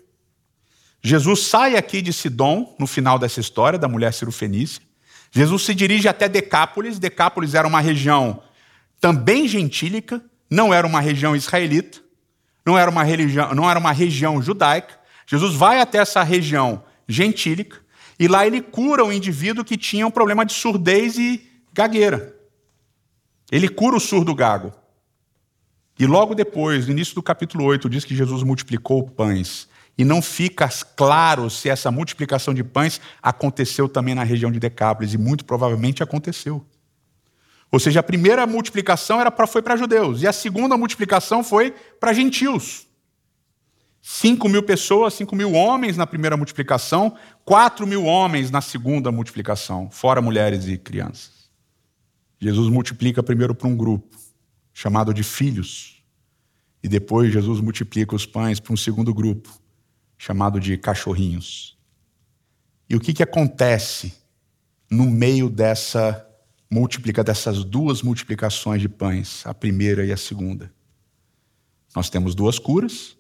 Jesus 1.02 1.44
sai 1.44 1.78
aqui 1.78 2.02
de 2.02 2.12
Sidom, 2.12 2.76
no 2.78 2.88
final 2.88 3.18
dessa 3.18 3.40
história, 3.40 3.80
da 3.80 3.88
mulher 3.88 4.14
cirofenícia. 4.14 4.89
Jesus 5.32 5.64
se 5.64 5.76
dirige 5.76 6.08
até 6.08 6.28
Decápolis. 6.28 7.00
Decápolis 7.00 7.54
era 7.54 7.68
uma 7.68 7.80
região 7.80 8.42
também 9.00 9.48
gentílica, 9.48 10.22
não 10.50 10.74
era 10.74 10.86
uma 10.86 11.00
região 11.00 11.36
israelita, 11.36 12.00
não 12.66 12.78
era 12.78 12.90
uma, 12.90 13.04
religião, 13.04 13.54
não 13.54 13.70
era 13.70 13.80
uma 13.80 13.92
região 13.92 14.42
judaica. 14.42 15.00
Jesus 15.26 15.56
vai 15.56 15.80
até 15.80 16.00
essa 16.00 16.24
região 16.24 16.84
gentílica 17.08 17.78
e 18.20 18.28
lá 18.28 18.46
ele 18.46 18.62
cura 18.62 19.06
o 19.06 19.14
indivíduo 19.14 19.64
que 19.64 19.78
tinha 19.78 20.06
um 20.06 20.12
problema 20.12 20.46
de 20.46 20.54
surdez 20.54 21.18
e 21.18 21.42
gagueira. 21.74 22.36
Ele 23.50 23.70
cura 23.70 23.96
o 23.96 24.00
surdo 24.00 24.36
gago. 24.36 24.74
E 25.98 26.06
logo 26.06 26.36
depois, 26.36 26.86
no 26.86 26.92
início 26.92 27.16
do 27.16 27.24
capítulo 27.24 27.64
8, 27.66 27.90
diz 27.90 28.04
que 28.04 28.16
Jesus 28.16 28.44
multiplicou 28.44 29.08
pães. 29.08 29.69
E 30.00 30.06
não 30.06 30.22
fica 30.22 30.70
claro 30.96 31.50
se 31.50 31.68
essa 31.68 31.92
multiplicação 31.92 32.54
de 32.54 32.64
pães 32.64 33.02
aconteceu 33.22 33.90
também 33.90 34.16
na 34.16 34.24
região 34.24 34.50
de 34.50 34.58
Decápolis, 34.58 35.14
e 35.14 35.18
muito 35.18 35.44
provavelmente 35.44 36.02
aconteceu. 36.02 36.66
Ou 37.70 37.82
seja, 37.82 38.00
a 38.00 38.04
primeira 38.04 38.48
multiplicação 38.48 39.20
era 39.20 39.30
pra, 39.30 39.46
foi 39.46 39.62
para 39.62 39.76
judeus, 39.76 40.22
e 40.22 40.28
a 40.28 40.32
segunda 40.32 40.78
multiplicação 40.78 41.44
foi 41.44 41.72
para 42.00 42.14
gentios. 42.14 42.88
Cinco 44.02 44.48
mil 44.48 44.64
pessoas, 44.64 45.16
cinco 45.16 45.36
mil 45.36 45.52
homens 45.52 45.98
na 45.98 46.08
primeira 46.08 46.38
multiplicação, 46.38 47.18
quatro 47.44 47.86
mil 47.86 48.06
homens 48.06 48.50
na 48.50 48.62
segunda 48.62 49.12
multiplicação, 49.12 49.92
fora 49.92 50.22
mulheres 50.22 50.66
e 50.66 50.78
crianças. 50.78 51.50
Jesus 52.40 52.70
multiplica 52.70 53.22
primeiro 53.22 53.54
para 53.54 53.68
um 53.68 53.76
grupo, 53.76 54.16
chamado 54.74 55.14
de 55.14 55.24
filhos. 55.24 56.02
E 56.82 56.88
depois 56.88 57.34
Jesus 57.34 57.60
multiplica 57.60 58.16
os 58.16 58.26
pães 58.26 58.62
para 58.62 58.74
um 58.74 58.78
segundo 58.78 59.14
grupo, 59.14 59.60
chamado 60.20 60.60
de 60.60 60.78
cachorrinhos. 60.78 61.78
E 62.90 62.96
o 62.96 63.00
que, 63.00 63.14
que 63.14 63.24
acontece 63.24 64.14
no 64.92 65.06
meio 65.06 65.50
dessa 65.50 66.28
múltipla 66.70 67.24
dessas 67.24 67.64
duas 67.64 68.02
multiplicações 68.02 68.82
de 68.82 68.90
pães, 68.90 69.44
a 69.46 69.54
primeira 69.54 70.06
e 70.06 70.12
a 70.12 70.18
segunda? 70.18 70.72
Nós 71.96 72.10
temos 72.10 72.36
duas 72.36 72.60
curas, 72.60 73.18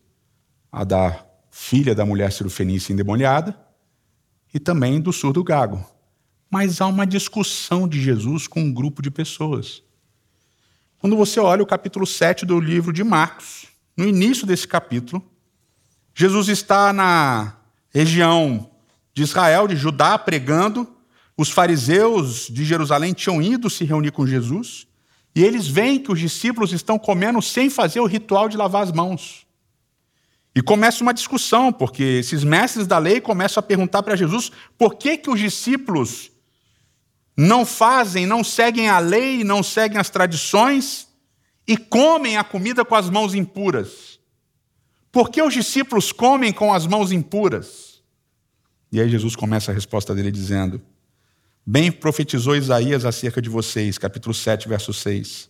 a 0.70 0.84
da 0.84 1.26
filha 1.50 1.96
da 1.96 2.06
mulher 2.06 2.32
cirofenícia 2.34 2.92
endemoniada 2.92 3.58
e 4.54 4.60
também 4.60 5.00
do 5.00 5.14
surdo 5.14 5.42
gago. 5.42 5.84
Mas 6.52 6.82
há 6.82 6.88
uma 6.88 7.08
discussão 7.08 7.88
de 7.88 8.02
Jesus 8.02 8.46
com 8.46 8.60
um 8.60 8.74
grupo 8.74 9.02
de 9.02 9.10
pessoas. 9.10 9.82
Quando 10.98 11.16
você 11.16 11.40
olha 11.40 11.64
o 11.64 11.68
capítulo 11.68 12.06
7 12.06 12.46
do 12.46 12.60
livro 12.60 12.92
de 12.92 13.06
Marcos, 13.06 13.68
no 13.96 14.06
início 14.06 14.46
desse 14.46 14.68
capítulo, 14.68 15.24
Jesus 16.20 16.50
está 16.50 16.92
na 16.92 17.56
região 17.90 18.70
de 19.14 19.24
Israel, 19.24 19.70
de 19.70 19.78
Judá, 19.78 20.18
pregando. 20.20 20.86
Os 21.38 21.50
fariseus 21.50 22.50
de 22.50 22.66
Jerusalém 22.66 23.14
tinham 23.14 23.42
ido 23.42 23.70
se 23.70 23.86
reunir 23.86 24.12
com 24.12 24.28
Jesus, 24.28 24.86
e 25.34 25.42
eles 25.42 25.66
veem 25.66 25.98
que 25.98 26.12
os 26.12 26.20
discípulos 26.20 26.74
estão 26.74 27.00
comendo 27.00 27.42
sem 27.42 27.70
fazer 27.70 28.02
o 28.02 28.06
ritual 28.06 28.50
de 28.50 28.58
lavar 28.58 28.84
as 28.84 28.92
mãos. 28.92 29.48
E 30.54 30.62
começa 30.62 31.02
uma 31.02 31.14
discussão, 31.14 31.72
porque 31.72 32.04
esses 32.04 32.44
mestres 32.44 32.86
da 32.86 32.98
lei 32.98 33.22
começam 33.22 33.62
a 33.62 33.64
perguntar 33.64 34.04
para 34.04 34.18
Jesus 34.18 34.52
por 34.78 34.96
que, 34.96 35.16
que 35.16 35.30
os 35.30 35.40
discípulos 35.40 36.32
não 37.38 37.66
fazem, 37.66 38.26
não 38.26 38.44
seguem 38.44 38.90
a 38.90 39.00
lei, 39.00 39.46
não 39.46 39.64
seguem 39.64 39.98
as 39.98 40.10
tradições 40.10 41.08
e 41.66 41.78
comem 41.78 42.36
a 42.36 42.44
comida 42.44 42.84
com 42.84 42.96
as 42.96 43.10
mãos 43.10 43.34
impuras. 43.34 44.19
Por 45.12 45.30
que 45.30 45.42
os 45.42 45.54
discípulos 45.54 46.12
comem 46.12 46.54
com 46.54 46.74
as 46.74 46.86
mãos 46.86 47.12
impuras? 47.12 48.02
E 48.92 49.00
aí 49.00 49.10
Jesus 49.10 49.36
começa 49.36 49.72
a 49.72 49.74
resposta 49.74 50.14
dele 50.14 50.32
dizendo: 50.32 50.82
Bem 51.66 51.92
profetizou 51.92 52.56
Isaías 52.56 53.06
acerca 53.06 53.42
de 53.42 53.50
vocês, 53.50 53.98
capítulo 53.98 54.34
7, 54.34 54.68
verso 54.68 54.94
6. 54.94 55.50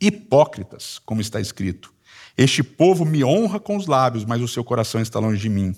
Hipócritas, 0.00 0.98
como 1.04 1.20
está 1.20 1.40
escrito: 1.40 1.92
Este 2.36 2.62
povo 2.62 3.04
me 3.04 3.24
honra 3.24 3.60
com 3.60 3.76
os 3.76 3.86
lábios, 3.86 4.24
mas 4.24 4.40
o 4.40 4.48
seu 4.48 4.64
coração 4.64 5.00
está 5.00 5.18
longe 5.18 5.40
de 5.40 5.48
mim. 5.48 5.74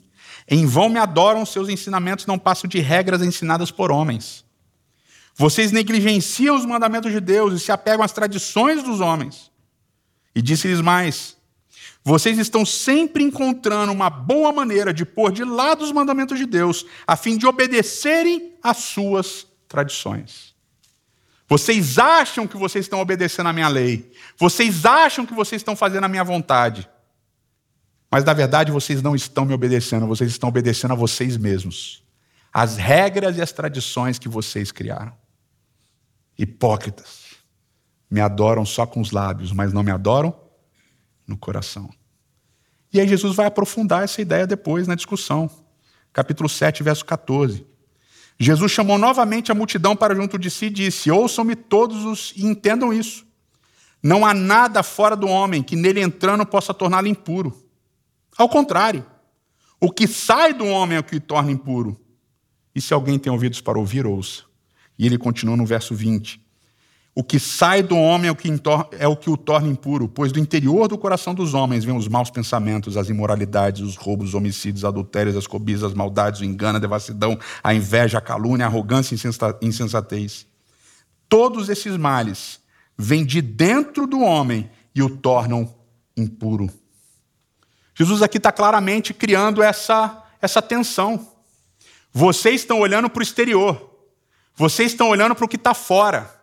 Em 0.48 0.66
vão 0.66 0.88
me 0.88 0.98
adoram, 0.98 1.44
seus 1.44 1.68
ensinamentos 1.68 2.26
não 2.26 2.38
passam 2.38 2.68
de 2.68 2.78
regras 2.80 3.22
ensinadas 3.22 3.70
por 3.70 3.90
homens. 3.90 4.44
Vocês 5.34 5.72
negligenciam 5.72 6.56
os 6.56 6.66
mandamentos 6.66 7.10
de 7.12 7.20
Deus 7.20 7.54
e 7.54 7.60
se 7.60 7.72
apegam 7.72 8.04
às 8.04 8.12
tradições 8.12 8.82
dos 8.82 9.00
homens. 9.00 9.50
E 10.34 10.42
disse-lhes 10.42 10.80
mais: 10.80 11.36
vocês 12.10 12.38
estão 12.38 12.66
sempre 12.66 13.22
encontrando 13.22 13.92
uma 13.92 14.10
boa 14.10 14.52
maneira 14.52 14.92
de 14.92 15.04
pôr 15.04 15.30
de 15.30 15.44
lado 15.44 15.84
os 15.84 15.92
mandamentos 15.92 16.36
de 16.36 16.44
Deus, 16.44 16.84
a 17.06 17.14
fim 17.14 17.38
de 17.38 17.46
obedecerem 17.46 18.52
às 18.60 18.78
suas 18.78 19.46
tradições. 19.68 20.52
Vocês 21.48 21.98
acham 21.98 22.48
que 22.48 22.56
vocês 22.56 22.84
estão 22.84 22.98
obedecendo 22.98 23.48
à 23.48 23.52
minha 23.52 23.68
lei. 23.68 24.10
Vocês 24.36 24.84
acham 24.84 25.24
que 25.24 25.32
vocês 25.32 25.60
estão 25.60 25.76
fazendo 25.76 26.02
a 26.02 26.08
minha 26.08 26.24
vontade. 26.24 26.90
Mas 28.10 28.24
na 28.24 28.32
verdade 28.32 28.72
vocês 28.72 29.00
não 29.00 29.14
estão 29.14 29.44
me 29.44 29.54
obedecendo, 29.54 30.04
vocês 30.08 30.32
estão 30.32 30.48
obedecendo 30.48 30.90
a 30.90 30.96
vocês 30.96 31.36
mesmos. 31.36 32.02
As 32.52 32.76
regras 32.76 33.36
e 33.36 33.40
as 33.40 33.52
tradições 33.52 34.18
que 34.18 34.28
vocês 34.28 34.72
criaram. 34.72 35.12
Hipócritas. 36.36 37.36
Me 38.10 38.20
adoram 38.20 38.66
só 38.66 38.84
com 38.84 39.00
os 39.00 39.12
lábios, 39.12 39.52
mas 39.52 39.72
não 39.72 39.84
me 39.84 39.92
adoram 39.92 40.36
no 41.24 41.36
coração. 41.36 41.88
E 42.92 43.00
aí 43.00 43.06
Jesus 43.06 43.34
vai 43.36 43.46
aprofundar 43.46 44.02
essa 44.02 44.20
ideia 44.20 44.46
depois 44.46 44.86
na 44.86 44.94
discussão. 44.94 45.50
Capítulo 46.12 46.48
7, 46.48 46.82
verso 46.82 47.04
14. 47.04 47.66
Jesus 48.38 48.72
chamou 48.72 48.98
novamente 48.98 49.52
a 49.52 49.54
multidão 49.54 49.94
para 49.94 50.14
junto 50.14 50.38
de 50.38 50.50
si 50.50 50.66
e 50.66 50.70
disse: 50.70 51.10
Ouçam-me 51.10 51.54
todos 51.54 52.04
os 52.04 52.32
e 52.34 52.44
entendam 52.44 52.92
isso. 52.92 53.26
Não 54.02 54.24
há 54.24 54.32
nada 54.32 54.82
fora 54.82 55.14
do 55.14 55.28
homem 55.28 55.62
que 55.62 55.76
nele 55.76 56.00
entrando 56.00 56.44
possa 56.46 56.72
torná-lo 56.72 57.06
impuro. 57.06 57.54
Ao 58.36 58.48
contrário, 58.48 59.04
o 59.78 59.90
que 59.90 60.08
sai 60.08 60.54
do 60.54 60.66
homem 60.66 60.96
é 60.96 61.00
o 61.00 61.04
que 61.04 61.16
o 61.16 61.20
torna 61.20 61.52
impuro. 61.52 62.00
E 62.74 62.80
se 62.80 62.94
alguém 62.94 63.18
tem 63.18 63.32
ouvidos 63.32 63.60
para 63.60 63.78
ouvir, 63.78 64.06
ouça. 64.06 64.44
E 64.98 65.06
ele 65.06 65.18
continua 65.18 65.56
no 65.56 65.66
verso 65.66 65.94
20. 65.94 66.40
O 67.20 67.22
que 67.22 67.38
sai 67.38 67.82
do 67.82 67.98
homem 67.98 68.28
é 68.28 68.32
o 68.32 68.34
que, 68.34 68.48
é 68.98 69.06
o 69.06 69.14
que 69.14 69.28
o 69.28 69.36
torna 69.36 69.68
impuro, 69.68 70.08
pois 70.08 70.32
do 70.32 70.38
interior 70.38 70.88
do 70.88 70.96
coração 70.96 71.34
dos 71.34 71.52
homens 71.52 71.84
vêm 71.84 71.94
os 71.94 72.08
maus 72.08 72.30
pensamentos, 72.30 72.96
as 72.96 73.10
imoralidades, 73.10 73.82
os 73.82 73.94
roubos, 73.94 74.30
os 74.30 74.34
homicídios, 74.34 74.86
adultérios, 74.86 75.36
as 75.36 75.46
cobiças, 75.46 75.84
as 75.84 75.92
maldades, 75.92 76.40
o 76.40 76.46
engano, 76.46 76.78
a 76.78 76.80
devassidão, 76.80 77.38
a 77.62 77.74
inveja, 77.74 78.16
a 78.16 78.20
calúnia, 78.22 78.64
a 78.64 78.70
arrogância 78.70 79.14
e 79.14 79.66
insensatez. 79.66 80.46
Todos 81.28 81.68
esses 81.68 81.94
males 81.98 82.58
vêm 82.96 83.22
de 83.22 83.42
dentro 83.42 84.06
do 84.06 84.22
homem 84.22 84.70
e 84.94 85.02
o 85.02 85.10
tornam 85.10 85.74
impuro. 86.16 86.70
Jesus 87.94 88.22
aqui 88.22 88.38
está 88.38 88.50
claramente 88.50 89.12
criando 89.12 89.62
essa, 89.62 90.24
essa 90.40 90.62
tensão. 90.62 91.28
Vocês 92.14 92.62
estão 92.62 92.80
olhando 92.80 93.10
para 93.10 93.20
o 93.20 93.22
exterior, 93.22 93.94
vocês 94.54 94.92
estão 94.92 95.10
olhando 95.10 95.34
para 95.34 95.44
o 95.44 95.48
que 95.48 95.56
está 95.56 95.74
fora. 95.74 96.39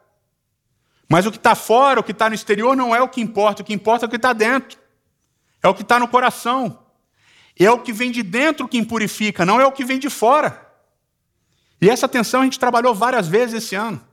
Mas 1.10 1.26
o 1.26 1.32
que 1.32 1.38
está 1.38 1.56
fora, 1.56 2.00
o 2.00 2.04
que 2.04 2.12
está 2.12 2.30
no 2.30 2.36
exterior, 2.36 2.76
não 2.76 2.96
é 2.96 3.02
o 3.02 3.08
que 3.08 3.22
importa. 3.22 3.62
O 3.62 3.66
que 3.66 3.74
importa 3.74 4.06
é 4.06 4.08
o 4.08 4.10
que 4.10 4.18
está 4.18 4.34
dentro. 4.34 4.78
É 5.64 5.68
o 5.68 5.74
que 5.74 5.82
está 5.82 6.00
no 6.00 6.08
coração. 6.08 6.86
É 7.60 7.72
o 7.72 7.80
que 7.80 7.92
vem 7.92 8.12
de 8.12 8.22
dentro 8.22 8.68
que 8.68 8.78
impurifica, 8.78 9.46
não 9.46 9.60
é 9.60 9.66
o 9.66 9.72
que 9.72 9.84
vem 9.84 9.98
de 9.98 10.10
fora. 10.10 10.66
E 11.82 11.90
essa 11.90 12.08
tensão 12.08 12.42
a 12.42 12.44
gente 12.44 12.60
trabalhou 12.60 12.94
várias 12.94 13.28
vezes 13.28 13.64
esse 13.64 13.76
ano. 13.76 14.06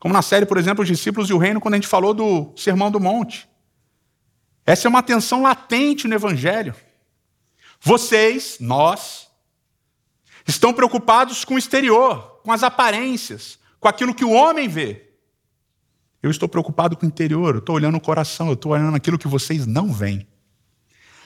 Como 0.00 0.12
na 0.12 0.22
série, 0.22 0.44
por 0.44 0.58
exemplo, 0.58 0.82
Os 0.82 0.88
Discípulos 0.88 1.30
e 1.30 1.32
o 1.32 1.38
Reino, 1.38 1.60
quando 1.60 1.74
a 1.74 1.76
gente 1.76 1.86
falou 1.86 2.12
do 2.12 2.52
Sermão 2.56 2.90
do 2.90 3.00
Monte. 3.00 3.48
Essa 4.66 4.88
é 4.88 4.90
uma 4.90 5.02
tensão 5.02 5.42
latente 5.42 6.08
no 6.08 6.14
Evangelho. 6.14 6.74
Vocês, 7.80 8.56
nós, 8.60 9.28
estão 10.46 10.72
preocupados 10.72 11.44
com 11.44 11.54
o 11.54 11.58
exterior, 11.58 12.40
com 12.42 12.50
as 12.50 12.62
aparências, 12.62 13.58
com 13.78 13.88
aquilo 13.88 14.14
que 14.14 14.24
o 14.24 14.32
homem 14.32 14.68
vê. 14.68 15.13
Eu 16.24 16.30
estou 16.30 16.48
preocupado 16.48 16.96
com 16.96 17.04
o 17.04 17.06
interior, 17.06 17.54
eu 17.54 17.58
estou 17.58 17.76
olhando 17.76 17.98
o 17.98 18.00
coração, 18.00 18.46
eu 18.46 18.54
estou 18.54 18.72
olhando 18.72 18.96
aquilo 18.96 19.18
que 19.18 19.28
vocês 19.28 19.66
não 19.66 19.92
veem. 19.92 20.26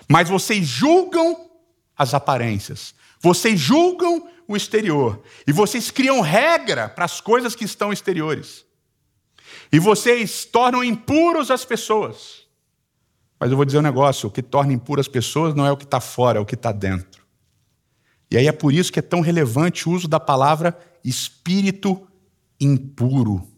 Mas 0.09 0.29
vocês 0.29 0.67
julgam 0.67 1.49
as 1.97 2.15
aparências, 2.15 2.97
vocês 3.21 3.61
julgam 3.61 4.29
o 4.49 4.57
exterior, 4.57 5.23
e 5.47 5.53
vocês 5.53 5.93
criam 5.93 6.21
regra 6.21 6.89
para 6.89 7.05
as 7.05 7.21
coisas 7.21 7.55
que 7.55 7.65
estão 7.65 7.93
exteriores. 7.93 8.65
E 9.71 9.79
vocês 9.79 10.45
tornam 10.45 10.83
impuros 10.83 11.49
as 11.53 11.65
pessoas. 11.65 12.49
Mas 13.39 13.53
eu 13.53 13.57
vou 13.57 13.65
dizer 13.65 13.79
um 13.79 13.83
negócio: 13.83 14.29
o 14.29 14.33
que 14.33 14.43
torna 14.43 14.73
impuras 14.73 15.07
as 15.07 15.13
pessoas 15.13 15.55
não 15.55 15.65
é 15.65 15.71
o 15.71 15.77
que 15.77 15.85
está 15.85 16.01
fora, 16.01 16.39
é 16.39 16.43
o 16.43 16.45
que 16.45 16.57
está 16.57 16.73
dentro. 16.73 17.25
E 18.29 18.37
aí 18.37 18.49
é 18.49 18.53
por 18.53 18.73
isso 18.73 18.93
que 18.93 18.99
é 18.99 19.03
tão 19.03 19.21
relevante 19.21 19.89
o 19.89 19.93
uso 19.93 20.09
da 20.09 20.19
palavra 20.19 20.77
espírito 21.05 22.05
impuro. 22.59 23.58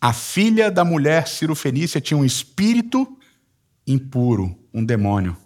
A 0.00 0.12
filha 0.12 0.70
da 0.70 0.84
mulher 0.84 1.26
Ciro 1.26 1.54
Fenícia 1.54 2.00
tinha 2.00 2.16
um 2.16 2.24
espírito 2.24 3.18
impuro, 3.86 4.56
um 4.72 4.84
demônio. 4.84 5.36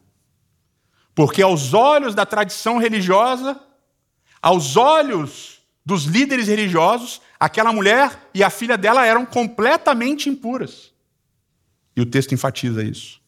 Porque 1.15 1.43
aos 1.43 1.73
olhos 1.75 2.15
da 2.15 2.27
tradição 2.27 2.79
religiosa, 2.79 3.59
aos 4.41 4.77
olhos 4.77 5.61
dos 5.85 6.05
líderes 6.05 6.49
religiosos, 6.49 7.21
aquela 7.39 7.73
mulher 7.73 8.29
e 8.35 8.43
a 8.43 8.51
filha 8.51 8.77
dela 8.77 9.07
eram 9.07 9.25
completamente 9.25 10.29
impuras. 10.29 10.93
E 11.97 12.01
o 12.01 12.07
texto 12.07 12.33
enfatiza 12.35 12.83
isso. 12.83 13.21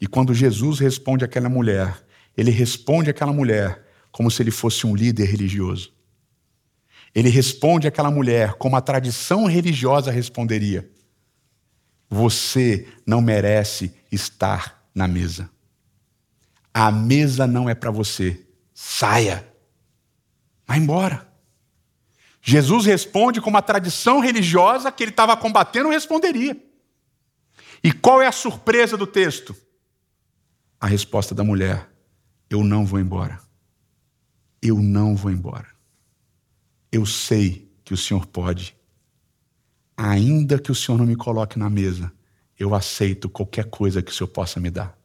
E 0.00 0.06
quando 0.06 0.34
Jesus 0.34 0.78
responde 0.78 1.24
àquela 1.24 1.48
mulher, 1.48 2.04
ele 2.36 2.50
responde 2.50 3.10
àquela 3.10 3.32
mulher 3.32 3.84
como 4.12 4.30
se 4.30 4.42
ele 4.42 4.50
fosse 4.50 4.86
um 4.86 4.94
líder 4.94 5.24
religioso. 5.24 5.92
Ele 7.14 7.28
responde 7.28 7.86
àquela 7.86 8.10
mulher 8.10 8.54
como 8.54 8.76
a 8.76 8.80
tradição 8.80 9.46
religiosa 9.46 10.10
responderia: 10.10 10.88
Você 12.08 12.86
não 13.06 13.20
merece 13.20 13.94
estar 14.10 14.82
na 14.94 15.08
mesa. 15.08 15.50
A 16.72 16.90
mesa 16.90 17.46
não 17.46 17.68
é 17.68 17.74
para 17.74 17.90
você. 17.90 18.46
Saia. 18.74 19.46
Vai 20.66 20.78
embora. 20.78 21.26
Jesus 22.40 22.86
responde 22.86 23.40
como 23.40 23.56
a 23.56 23.62
tradição 23.62 24.20
religiosa 24.20 24.92
que 24.92 25.02
ele 25.02 25.10
estava 25.10 25.36
combatendo 25.36 25.90
responderia. 25.90 26.56
E 27.82 27.92
qual 27.92 28.22
é 28.22 28.26
a 28.26 28.32
surpresa 28.32 28.96
do 28.96 29.06
texto? 29.06 29.56
A 30.80 30.86
resposta 30.86 31.34
da 31.34 31.42
mulher: 31.42 31.88
Eu 32.48 32.62
não 32.62 32.86
vou 32.86 33.00
embora. 33.00 33.40
Eu 34.62 34.78
não 34.78 35.16
vou 35.16 35.30
embora. 35.30 35.77
Eu 36.90 37.04
sei 37.06 37.70
que 37.84 37.92
o 37.92 37.96
Senhor 37.96 38.26
pode. 38.26 38.76
Ainda 39.96 40.58
que 40.58 40.70
o 40.70 40.74
Senhor 40.74 40.98
não 40.98 41.06
me 41.06 41.16
coloque 41.16 41.58
na 41.58 41.68
mesa, 41.68 42.12
eu 42.58 42.74
aceito 42.74 43.28
qualquer 43.28 43.64
coisa 43.64 44.02
que 44.02 44.10
o 44.10 44.14
Senhor 44.14 44.28
possa 44.28 44.60
me 44.60 44.70
dar. 44.70 44.96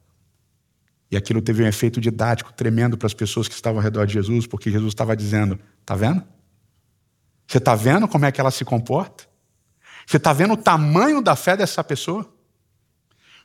E 1.10 1.16
aquilo 1.16 1.40
teve 1.40 1.62
um 1.62 1.66
efeito 1.66 2.00
didático 2.00 2.52
tremendo 2.52 2.96
para 2.96 3.06
as 3.06 3.14
pessoas 3.14 3.46
que 3.46 3.54
estavam 3.54 3.78
ao 3.78 3.84
redor 3.84 4.06
de 4.06 4.14
Jesus, 4.14 4.46
porque 4.46 4.70
Jesus 4.70 4.90
estava 4.90 5.16
dizendo: 5.16 5.58
Está 5.80 5.94
vendo? 5.94 6.22
Você 7.46 7.58
está 7.58 7.74
vendo 7.74 8.08
como 8.08 8.24
é 8.24 8.32
que 8.32 8.40
ela 8.40 8.50
se 8.50 8.64
comporta? 8.64 9.24
Você 10.06 10.16
está 10.16 10.32
vendo 10.32 10.54
o 10.54 10.56
tamanho 10.56 11.22
da 11.22 11.36
fé 11.36 11.56
dessa 11.56 11.84
pessoa? 11.84 12.28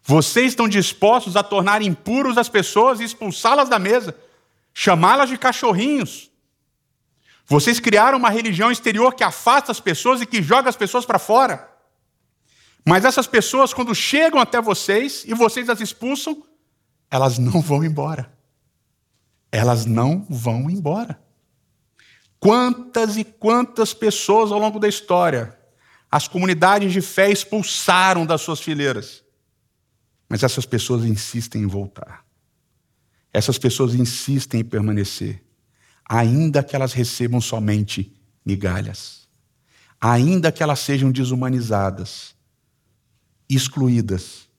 Vocês 0.02 0.48
estão 0.48 0.68
dispostos 0.68 1.36
a 1.36 1.44
tornar 1.44 1.82
impuros 1.82 2.38
as 2.38 2.50
pessoas 2.50 3.00
e 3.00 3.04
expulsá-las 3.04 3.70
da 3.70 3.78
mesa, 3.78 4.16
chamá-las 4.74 5.30
de 5.30 5.38
cachorrinhos, 5.38 6.29
vocês 7.50 7.80
criaram 7.80 8.20
uma 8.20 8.30
religião 8.30 8.72
exterior 8.72 9.16
que 9.16 9.24
afasta 9.24 9.72
as 9.72 9.80
pessoas 9.80 10.22
e 10.22 10.26
que 10.28 10.42
joga 10.44 10.70
as 10.70 10.76
pessoas 10.76 11.04
para 11.04 11.18
fora. 11.18 11.68
Mas 12.86 13.04
essas 13.04 13.26
pessoas, 13.26 13.74
quando 13.74 13.96
chegam 13.96 14.40
até 14.40 14.62
vocês 14.62 15.24
e 15.26 15.34
vocês 15.34 15.68
as 15.68 15.82
expulsam, 15.82 16.44
elas 17.10 17.40
não 17.40 17.60
vão 17.60 17.84
embora. 17.84 18.32
Elas 19.52 19.88
não 19.88 20.28
vão 20.30 20.70
embora. 20.70 21.20
Quantas 22.40 23.18
e 23.18 23.24
quantas 23.24 23.96
pessoas 23.96 24.52
ao 24.52 24.60
longo 24.60 24.80
da 24.80 24.88
história 24.88 25.58
as 26.12 26.28
comunidades 26.28 26.94
de 26.94 27.02
fé 27.02 27.32
expulsaram 27.32 28.26
das 28.26 28.42
suas 28.42 28.60
fileiras. 28.60 29.24
Mas 30.28 30.44
essas 30.44 30.66
pessoas 30.66 31.04
insistem 31.04 31.64
em 31.64 31.68
voltar. 31.68 32.24
Essas 33.34 33.58
pessoas 33.58 33.96
insistem 33.96 34.62
em 34.62 34.64
permanecer 34.64 35.44
ainda 36.10 36.64
que 36.64 36.76
elas 36.76 36.92
recebam 36.92 37.40
somente 37.40 38.12
migalhas, 38.44 39.28
ainda 40.02 40.52
que 40.52 40.64
elas 40.64 40.80
sejam 40.80 41.12
desumanizadas, 41.12 42.36
excluídas, 43.48 44.50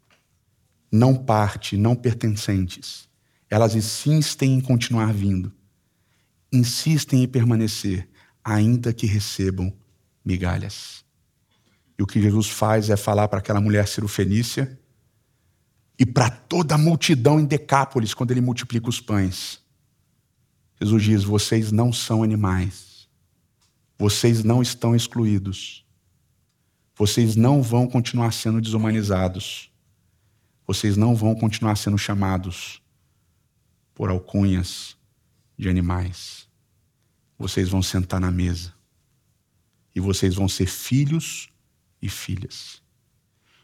não 0.92 1.16
parte, 1.16 1.76
não 1.76 1.96
pertencentes, 1.96 3.08
elas 3.48 3.74
insistem 3.74 4.54
em 4.54 4.60
continuar 4.60 5.12
vindo, 5.12 5.52
insistem 6.52 7.24
em 7.24 7.28
permanecer, 7.28 8.08
ainda 8.44 8.92
que 8.92 9.06
recebam 9.06 9.72
migalhas. 10.24 11.04
E 11.98 12.02
o 12.02 12.06
que 12.06 12.22
Jesus 12.22 12.48
faz 12.48 12.90
é 12.90 12.96
falar 12.96 13.26
para 13.26 13.40
aquela 13.40 13.60
mulher 13.60 13.88
cirofenícia 13.88 14.78
e 15.98 16.06
para 16.06 16.30
toda 16.30 16.76
a 16.76 16.78
multidão 16.78 17.38
em 17.38 17.44
Decápolis, 17.44 18.14
quando 18.14 18.30
ele 18.30 18.40
multiplica 18.40 18.88
os 18.88 19.00
pães. 19.00 19.59
Jesus 20.80 21.02
diz: 21.02 21.24
vocês 21.24 21.70
não 21.70 21.92
são 21.92 22.22
animais, 22.22 23.08
vocês 23.98 24.42
não 24.42 24.62
estão 24.62 24.96
excluídos, 24.96 25.84
vocês 26.94 27.36
não 27.36 27.62
vão 27.62 27.86
continuar 27.86 28.32
sendo 28.32 28.60
desumanizados, 28.60 29.70
vocês 30.66 30.96
não 30.96 31.14
vão 31.14 31.34
continuar 31.34 31.76
sendo 31.76 31.98
chamados 31.98 32.80
por 33.94 34.08
alcunhas 34.08 34.96
de 35.58 35.68
animais. 35.68 36.48
Vocês 37.38 37.68
vão 37.70 37.82
sentar 37.82 38.20
na 38.20 38.30
mesa. 38.30 38.72
E 39.94 40.00
vocês 40.00 40.34
vão 40.34 40.48
ser 40.48 40.66
filhos 40.66 41.50
e 42.00 42.08
filhas. 42.08 42.82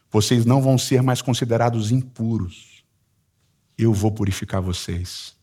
Vocês 0.09 0.45
não 0.45 0.61
vão 0.61 0.77
ser 0.77 1.01
mais 1.01 1.21
considerados 1.21 1.91
impuros. 1.91 2.83
Eu 3.77 3.93
vou 3.93 4.11
purificar 4.11 4.61
vocês. 4.61 5.36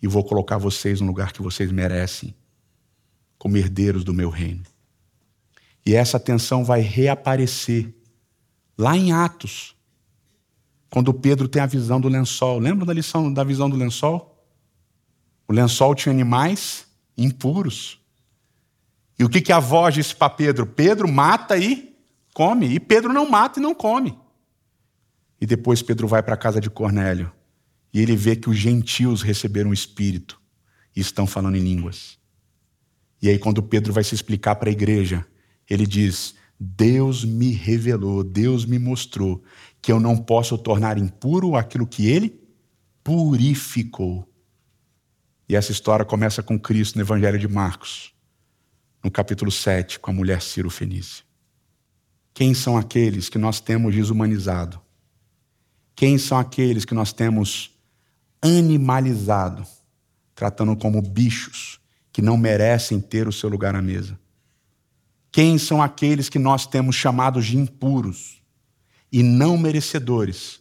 E 0.00 0.06
vou 0.06 0.24
colocar 0.24 0.58
vocês 0.58 1.00
no 1.00 1.06
lugar 1.06 1.32
que 1.32 1.42
vocês 1.42 1.72
merecem, 1.72 2.34
como 3.38 3.56
herdeiros 3.56 4.04
do 4.04 4.14
meu 4.14 4.30
reino. 4.30 4.62
E 5.84 5.94
essa 5.94 6.20
tensão 6.20 6.64
vai 6.64 6.80
reaparecer 6.80 7.92
lá 8.76 8.96
em 8.96 9.12
Atos, 9.12 9.74
quando 10.90 11.12
Pedro 11.12 11.48
tem 11.48 11.60
a 11.60 11.66
visão 11.66 12.00
do 12.00 12.08
lençol. 12.08 12.58
Lembra 12.58 12.86
da 12.86 12.92
lição 12.92 13.32
da 13.32 13.44
visão 13.44 13.68
do 13.68 13.76
lençol? 13.76 14.38
O 15.46 15.52
lençol 15.52 15.94
tinha 15.94 16.12
animais 16.12 16.86
impuros. 17.16 18.00
E 19.18 19.24
o 19.24 19.28
que, 19.28 19.40
que 19.40 19.52
a 19.52 19.58
voz 19.58 19.94
disse 19.94 20.14
para 20.14 20.30
Pedro? 20.30 20.66
Pedro 20.66 21.08
mata 21.08 21.56
e 21.56 21.96
come. 22.32 22.66
E 22.66 22.78
Pedro 22.78 23.12
não 23.12 23.28
mata 23.28 23.58
e 23.58 23.62
não 23.62 23.74
come. 23.74 24.16
E 25.40 25.46
depois 25.46 25.82
Pedro 25.82 26.06
vai 26.06 26.22
para 26.22 26.34
a 26.34 26.38
casa 26.38 26.60
de 26.60 26.70
Cornélio. 26.70 27.30
E 27.92 28.00
ele 28.00 28.16
vê 28.16 28.36
que 28.36 28.50
os 28.50 28.56
gentios 28.56 29.22
receberam 29.22 29.70
o 29.70 29.74
Espírito 29.74 30.40
e 30.94 31.00
estão 31.00 31.26
falando 31.26 31.56
em 31.56 31.62
línguas. 31.62 32.18
E 33.20 33.28
aí, 33.28 33.38
quando 33.38 33.62
Pedro 33.62 33.92
vai 33.92 34.04
se 34.04 34.14
explicar 34.14 34.56
para 34.56 34.68
a 34.68 34.72
igreja, 34.72 35.26
ele 35.68 35.86
diz: 35.86 36.34
Deus 36.58 37.24
me 37.24 37.50
revelou, 37.52 38.22
Deus 38.22 38.64
me 38.64 38.78
mostrou 38.78 39.42
que 39.80 39.92
eu 39.92 40.00
não 40.00 40.16
posso 40.16 40.56
tornar 40.58 40.98
impuro 40.98 41.56
aquilo 41.56 41.86
que 41.86 42.06
ele 42.06 42.40
purificou. 43.02 44.28
E 45.48 45.56
essa 45.56 45.72
história 45.72 46.04
começa 46.04 46.42
com 46.42 46.58
Cristo 46.58 46.96
no 46.96 47.02
Evangelho 47.02 47.38
de 47.38 47.48
Marcos, 47.48 48.12
no 49.02 49.10
capítulo 49.10 49.50
7, 49.50 49.98
com 49.98 50.10
a 50.10 50.14
mulher 50.14 50.42
Ciro 50.42 50.68
Fenícia. 50.68 51.24
Quem 52.34 52.52
são 52.54 52.76
aqueles 52.76 53.28
que 53.28 53.38
nós 53.38 53.60
temos 53.60 53.94
desumanizado? 53.94 54.80
Quem 55.96 56.18
são 56.18 56.38
aqueles 56.38 56.84
que 56.84 56.94
nós 56.94 57.12
temos 57.12 57.77
animalizado, 58.42 59.66
tratando 60.34 60.76
como 60.76 61.02
bichos 61.02 61.80
que 62.12 62.22
não 62.22 62.36
merecem 62.36 63.00
ter 63.00 63.28
o 63.28 63.32
seu 63.32 63.48
lugar 63.48 63.74
à 63.74 63.82
mesa? 63.82 64.18
Quem 65.30 65.58
são 65.58 65.82
aqueles 65.82 66.28
que 66.28 66.38
nós 66.38 66.66
temos 66.66 66.96
chamados 66.96 67.46
de 67.46 67.56
impuros? 67.56 68.38
e 69.10 69.22
não 69.22 69.56
merecedores, 69.56 70.60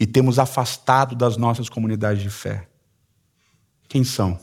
e 0.00 0.06
temos 0.06 0.38
afastado 0.38 1.14
das 1.14 1.36
nossas 1.36 1.68
comunidades 1.68 2.22
de 2.22 2.30
fé. 2.30 2.68
Quem 3.88 4.04
são? 4.04 4.38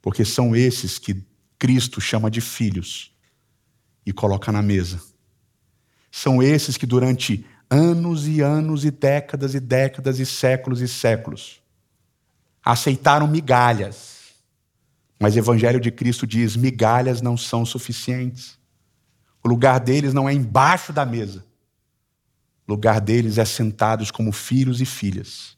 Porque 0.00 0.24
são 0.24 0.54
esses 0.54 0.98
que 0.98 1.24
Cristo 1.58 2.00
chama 2.00 2.30
de 2.30 2.40
filhos 2.40 3.12
e 4.06 4.12
coloca 4.12 4.52
na 4.52 4.62
mesa. 4.62 5.02
São 6.10 6.42
esses 6.42 6.76
que 6.76 6.86
durante 6.86 7.44
anos 7.70 8.26
e 8.26 8.40
anos 8.40 8.84
e 8.84 8.90
décadas 8.90 9.54
e 9.54 9.60
décadas 9.60 10.18
e 10.18 10.26
séculos 10.26 10.80
e 10.80 10.88
séculos 10.88 11.60
aceitaram 12.64 13.26
migalhas. 13.26 14.18
Mas 15.20 15.34
o 15.34 15.38
Evangelho 15.38 15.80
de 15.80 15.90
Cristo 15.90 16.26
diz: 16.26 16.56
migalhas 16.56 17.20
não 17.20 17.36
são 17.36 17.64
suficientes. 17.64 18.58
O 19.42 19.48
lugar 19.48 19.80
deles 19.80 20.12
não 20.12 20.28
é 20.28 20.32
embaixo 20.32 20.92
da 20.92 21.06
mesa 21.06 21.48
lugar 22.68 23.00
deles 23.00 23.38
é 23.38 23.44
sentados 23.46 24.10
como 24.10 24.30
filhos 24.30 24.82
e 24.82 24.84
filhas, 24.84 25.56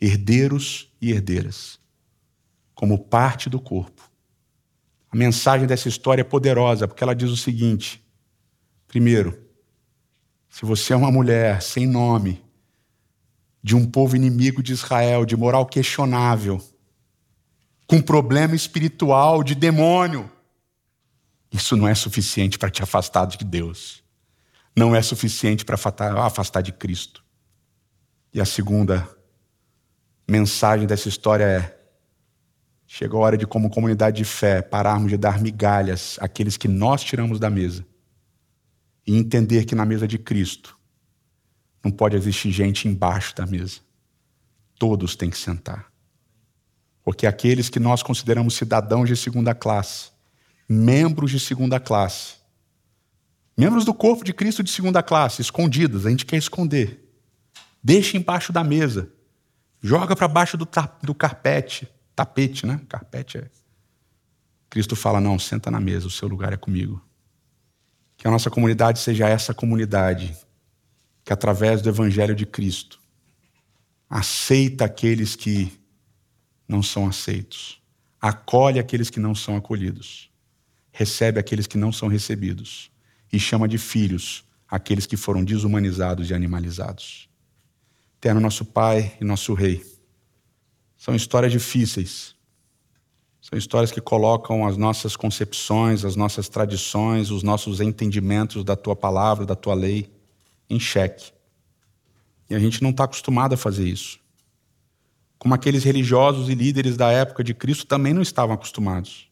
herdeiros 0.00 0.88
e 1.00 1.10
herdeiras, 1.10 1.80
como 2.72 2.96
parte 2.96 3.50
do 3.50 3.60
corpo. 3.60 4.08
A 5.10 5.16
mensagem 5.16 5.66
dessa 5.66 5.88
história 5.88 6.20
é 6.20 6.24
poderosa, 6.24 6.86
porque 6.86 7.02
ela 7.02 7.14
diz 7.14 7.30
o 7.30 7.36
seguinte: 7.36 8.00
primeiro, 8.86 9.47
se 10.48 10.64
você 10.64 10.92
é 10.92 10.96
uma 10.96 11.10
mulher 11.10 11.62
sem 11.62 11.86
nome, 11.86 12.44
de 13.62 13.76
um 13.76 13.84
povo 13.84 14.16
inimigo 14.16 14.62
de 14.62 14.72
Israel, 14.72 15.24
de 15.24 15.36
moral 15.36 15.66
questionável, 15.66 16.62
com 17.86 18.00
problema 18.00 18.54
espiritual, 18.54 19.42
de 19.42 19.54
demônio, 19.54 20.30
isso 21.52 21.76
não 21.76 21.88
é 21.88 21.94
suficiente 21.94 22.58
para 22.58 22.70
te 22.70 22.82
afastar 22.82 23.26
de 23.26 23.44
Deus 23.44 24.02
não 24.78 24.94
é 24.94 25.02
suficiente 25.02 25.64
para 25.64 25.76
afastar 26.24 26.62
de 26.62 26.72
Cristo. 26.72 27.24
E 28.32 28.40
a 28.40 28.44
segunda 28.44 29.08
mensagem 30.26 30.86
dessa 30.86 31.08
história 31.08 31.44
é: 31.44 31.78
chegou 32.86 33.20
a 33.20 33.26
hora 33.26 33.36
de, 33.36 33.46
como 33.46 33.68
comunidade 33.68 34.18
de 34.18 34.24
fé, 34.24 34.62
pararmos 34.62 35.10
de 35.10 35.16
dar 35.16 35.40
migalhas 35.40 36.16
àqueles 36.20 36.56
que 36.56 36.68
nós 36.68 37.02
tiramos 37.02 37.40
da 37.40 37.50
mesa 37.50 37.84
e 39.08 39.16
entender 39.16 39.64
que 39.64 39.74
na 39.74 39.84
mesa 39.84 40.06
de 40.06 40.18
Cristo 40.18 40.78
não 41.82 41.90
pode 41.90 42.14
existir 42.14 42.52
gente 42.52 42.86
embaixo 42.86 43.34
da 43.34 43.46
mesa. 43.46 43.80
Todos 44.78 45.16
têm 45.16 45.30
que 45.30 45.38
sentar. 45.38 45.90
Porque 47.02 47.26
aqueles 47.26 47.68
que 47.68 47.80
nós 47.80 48.02
consideramos 48.02 48.54
cidadãos 48.54 49.08
de 49.08 49.16
segunda 49.16 49.54
classe, 49.54 50.10
membros 50.68 51.30
de 51.30 51.40
segunda 51.40 51.80
classe, 51.80 52.38
Membros 53.58 53.84
do 53.84 53.92
corpo 53.92 54.22
de 54.22 54.32
Cristo 54.32 54.62
de 54.62 54.70
segunda 54.70 55.02
classe, 55.02 55.42
escondidas, 55.42 56.06
a 56.06 56.10
gente 56.10 56.24
quer 56.24 56.36
esconder. 56.36 57.12
Deixa 57.82 58.16
embaixo 58.16 58.52
da 58.52 58.62
mesa. 58.62 59.12
Joga 59.82 60.14
para 60.14 60.28
baixo 60.28 60.56
do, 60.56 60.68
do 61.02 61.12
carpete. 61.12 61.88
Tapete, 62.14 62.64
né? 62.64 62.80
Carpete 62.88 63.38
é. 63.38 63.50
Cristo 64.70 64.94
fala: 64.94 65.20
não, 65.20 65.40
senta 65.40 65.72
na 65.72 65.80
mesa, 65.80 66.06
o 66.06 66.10
seu 66.10 66.28
lugar 66.28 66.52
é 66.52 66.56
comigo. 66.56 67.04
Que 68.18 68.28
a 68.28 68.30
nossa 68.30 68.50
comunidade 68.50 68.98
seja 68.98 69.26
essa 69.26 69.54
comunidade 69.54 70.36
que, 71.24 71.32
através 71.32 71.80
do 71.80 71.88
Evangelho 71.88 72.34
de 72.34 72.44
Cristo, 72.44 73.00
aceita 74.10 74.84
aqueles 74.84 75.34
que 75.34 75.72
não 76.68 76.82
são 76.82 77.06
aceitos, 77.06 77.80
acolhe 78.20 78.78
aqueles 78.78 79.08
que 79.08 79.18
não 79.20 79.34
são 79.34 79.56
acolhidos, 79.56 80.30
recebe 80.92 81.40
aqueles 81.40 81.66
que 81.66 81.78
não 81.78 81.90
são 81.90 82.08
recebidos 82.08 82.90
e 83.32 83.38
chama 83.38 83.66
de 83.66 83.78
filhos 83.78 84.44
aqueles 84.68 85.06
que 85.06 85.16
foram 85.16 85.42
desumanizados 85.42 86.28
e 86.28 86.34
animalizados. 86.34 87.28
Eterno 88.18 88.40
nosso 88.40 88.64
Pai 88.64 89.16
e 89.20 89.24
nosso 89.24 89.54
Rei. 89.54 89.84
São 90.96 91.14
histórias 91.14 91.52
difíceis. 91.52 92.34
São 93.48 93.58
histórias 93.58 93.90
que 93.90 94.00
colocam 94.00 94.66
as 94.66 94.76
nossas 94.76 95.16
concepções, 95.16 96.04
as 96.04 96.14
nossas 96.14 96.50
tradições, 96.50 97.30
os 97.30 97.42
nossos 97.42 97.80
entendimentos 97.80 98.62
da 98.62 98.76
tua 98.76 98.94
palavra, 98.94 99.46
da 99.46 99.56
tua 99.56 99.72
lei 99.72 100.12
em 100.68 100.78
xeque. 100.78 101.32
E 102.50 102.54
a 102.54 102.58
gente 102.58 102.82
não 102.82 102.90
está 102.90 103.04
acostumado 103.04 103.54
a 103.54 103.56
fazer 103.56 103.88
isso. 103.88 104.20
Como 105.38 105.54
aqueles 105.54 105.82
religiosos 105.82 106.50
e 106.50 106.54
líderes 106.54 106.96
da 106.96 107.10
época 107.10 107.42
de 107.42 107.54
Cristo 107.54 107.86
também 107.86 108.12
não 108.12 108.20
estavam 108.20 108.54
acostumados. 108.54 109.30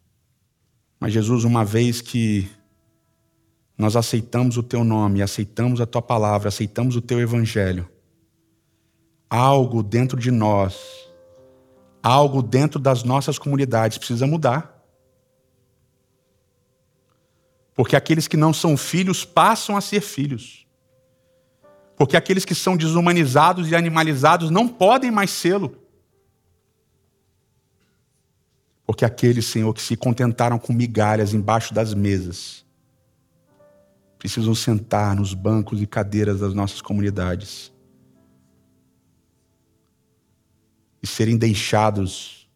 Mas 0.98 1.12
Jesus, 1.12 1.44
uma 1.44 1.62
vez 1.62 2.00
que 2.00 2.48
nós 3.76 3.96
aceitamos 3.96 4.56
o 4.56 4.62
teu 4.62 4.82
nome, 4.82 5.20
aceitamos 5.20 5.78
a 5.78 5.84
tua 5.86 6.00
palavra, 6.00 6.48
aceitamos 6.48 6.96
o 6.96 7.02
teu 7.02 7.20
evangelho, 7.20 7.86
algo 9.28 9.82
dentro 9.82 10.18
de 10.18 10.30
nós, 10.30 11.05
algo 12.02 12.42
dentro 12.42 12.78
das 12.78 13.02
nossas 13.02 13.38
comunidades 13.38 13.98
precisa 13.98 14.26
mudar. 14.26 14.76
Porque 17.74 17.94
aqueles 17.94 18.26
que 18.26 18.36
não 18.36 18.54
são 18.54 18.76
filhos 18.76 19.24
passam 19.24 19.76
a 19.76 19.80
ser 19.80 20.00
filhos. 20.00 20.66
Porque 21.96 22.16
aqueles 22.16 22.44
que 22.44 22.54
são 22.54 22.76
desumanizados 22.76 23.70
e 23.70 23.76
animalizados 23.76 24.50
não 24.50 24.66
podem 24.66 25.10
mais 25.10 25.30
sê-lo. 25.30 25.76
Porque 28.86 29.04
aqueles, 29.04 29.46
Senhor, 29.46 29.74
que 29.74 29.82
se 29.82 29.96
contentaram 29.96 30.58
com 30.58 30.72
migalhas 30.72 31.34
embaixo 31.34 31.74
das 31.74 31.92
mesas, 31.92 32.64
precisam 34.18 34.54
sentar 34.54 35.14
nos 35.14 35.34
bancos 35.34 35.82
e 35.82 35.86
cadeiras 35.86 36.40
das 36.40 36.54
nossas 36.54 36.80
comunidades 36.80 37.72
e 41.06 41.08
serem 41.08 41.36
deixados 41.36 42.48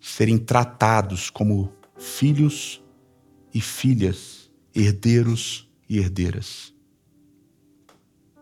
serem 0.00 0.38
tratados 0.38 1.28
como 1.28 1.72
filhos 1.98 2.80
e 3.52 3.60
filhas, 3.60 4.48
herdeiros 4.72 5.68
e 5.88 5.98
herdeiras. 5.98 6.72
A 8.36 8.40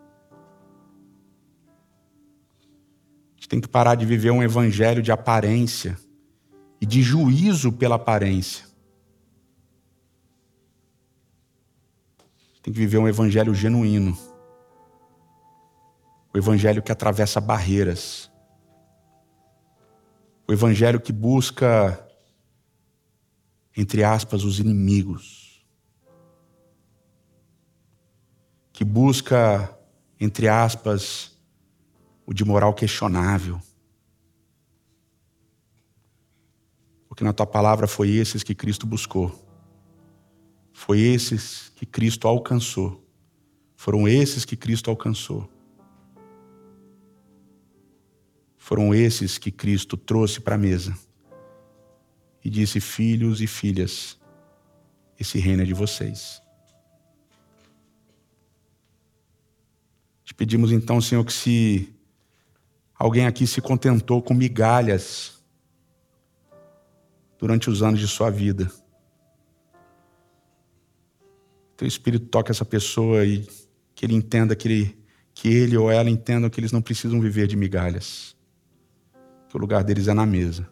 gente 3.37 3.49
tem 3.49 3.61
que 3.61 3.69
parar 3.69 3.95
de 3.95 4.05
viver 4.05 4.31
um 4.31 4.43
evangelho 4.43 5.03
de 5.03 5.11
aparência 5.11 5.99
e 6.79 6.85
de 6.85 7.03
juízo 7.03 7.73
pela 7.73 7.97
aparência. 7.97 8.67
tem 12.63 12.73
que 12.73 12.81
viver 12.81 12.99
um 12.99 13.07
evangelho 13.07 13.55
genuíno. 13.55 14.36
O 16.37 16.39
evangelho 16.39 16.83
que 16.83 16.93
atravessa 16.93 17.41
barreiras. 17.41 18.31
O 20.47 20.53
evangelho 20.53 21.01
que 21.01 21.11
busca, 21.11 22.07
entre 23.75 24.05
aspas, 24.05 24.45
os 24.45 24.59
inimigos. 24.59 25.67
Que 28.71 28.85
busca, 28.85 29.75
entre 30.21 30.47
aspas, 30.47 31.35
o 32.27 32.35
de 32.35 32.45
moral 32.45 32.75
questionável. 32.75 33.59
Porque 37.09 37.25
na 37.25 37.33
tua 37.33 37.47
palavra 37.47 37.87
foi 37.87 38.11
esses 38.11 38.43
que 38.43 38.55
Cristo 38.55 38.87
buscou. 38.87 39.35
Foi 40.71 41.01
esses 41.01 41.73
que 41.77 41.87
Cristo 41.87 42.29
alcançou. 42.29 43.03
Foram 43.75 44.07
esses 44.07 44.45
que 44.45 44.55
Cristo 44.55 44.91
alcançou. 44.91 45.56
Foram 48.67 48.93
esses 48.93 49.39
que 49.39 49.53
Cristo 49.53 49.97
trouxe 49.97 50.41
para 50.41 50.57
a 50.57 50.59
mesa 50.59 50.93
e 52.45 52.51
disse: 52.51 52.81
Filhos 52.81 53.41
e 53.41 53.47
filhas, 53.47 54.19
esse 55.21 55.39
reino 55.39 55.63
é 55.63 55.65
de 55.65 55.73
vocês. 55.73 56.43
Te 60.25 60.35
pedimos 60.35 60.73
então, 60.73 61.01
Senhor, 61.01 61.25
que 61.25 61.33
se 61.33 61.95
alguém 62.93 63.25
aqui 63.25 63.47
se 63.47 63.61
contentou 63.61 64.21
com 64.21 64.35
migalhas 64.35 65.41
durante 67.39 67.71
os 67.71 67.85
anos 67.85 68.01
de 68.01 68.09
sua 68.09 68.31
vida, 68.31 68.69
teu 71.77 71.87
Espírito 71.87 72.27
toque 72.27 72.51
essa 72.51 72.65
pessoa 72.65 73.25
e 73.25 73.47
que 73.95 74.05
ele 74.05 74.15
entenda 74.17 74.57
que 74.57 74.67
ele, 74.67 74.99
que 75.33 75.47
ele 75.47 75.77
ou 75.77 75.89
ela 75.89 76.11
entendam 76.11 76.51
que 76.51 76.59
eles 76.59 76.73
não 76.73 76.83
precisam 76.83 77.21
viver 77.21 77.47
de 77.47 77.55
migalhas. 77.55 78.36
Que 79.49 79.57
o 79.57 79.61
lugar 79.61 79.85
deles 79.85 80.09
é 80.09 80.15
na 80.15 80.27
mesa. 80.27 80.69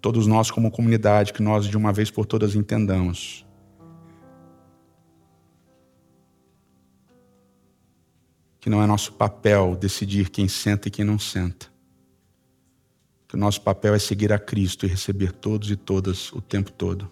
Todos 0.00 0.26
nós, 0.26 0.50
como 0.50 0.70
comunidade, 0.70 1.32
que 1.32 1.42
nós 1.42 1.66
de 1.66 1.76
uma 1.76 1.92
vez 1.92 2.10
por 2.10 2.26
todas 2.26 2.54
entendamos. 2.54 3.46
Que 8.60 8.68
não 8.68 8.82
é 8.82 8.86
nosso 8.86 9.12
papel 9.12 9.76
decidir 9.76 10.30
quem 10.30 10.48
senta 10.48 10.88
e 10.88 10.90
quem 10.90 11.04
não 11.04 11.18
senta 11.18 11.74
que 13.34 13.36
o 13.36 13.40
nosso 13.40 13.62
papel 13.62 13.96
é 13.96 13.98
seguir 13.98 14.32
a 14.32 14.38
Cristo 14.38 14.86
e 14.86 14.88
receber 14.88 15.32
todos 15.32 15.68
e 15.68 15.74
todas 15.74 16.32
o 16.32 16.40
tempo 16.40 16.70
todo. 16.70 17.10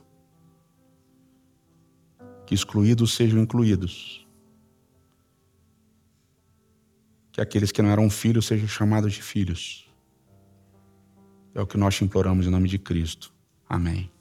Que 2.46 2.54
excluídos 2.54 3.14
sejam 3.14 3.40
incluídos. 3.40 4.21
Que 7.32 7.40
aqueles 7.40 7.72
que 7.72 7.80
não 7.80 7.90
eram 7.90 8.10
filhos 8.10 8.46
sejam 8.46 8.68
chamados 8.68 9.14
de 9.14 9.22
filhos. 9.22 9.90
É 11.54 11.60
o 11.60 11.66
que 11.66 11.78
nós 11.78 11.96
te 11.96 12.04
imploramos 12.04 12.46
em 12.46 12.50
nome 12.50 12.68
de 12.68 12.78
Cristo. 12.78 13.32
Amém. 13.68 14.11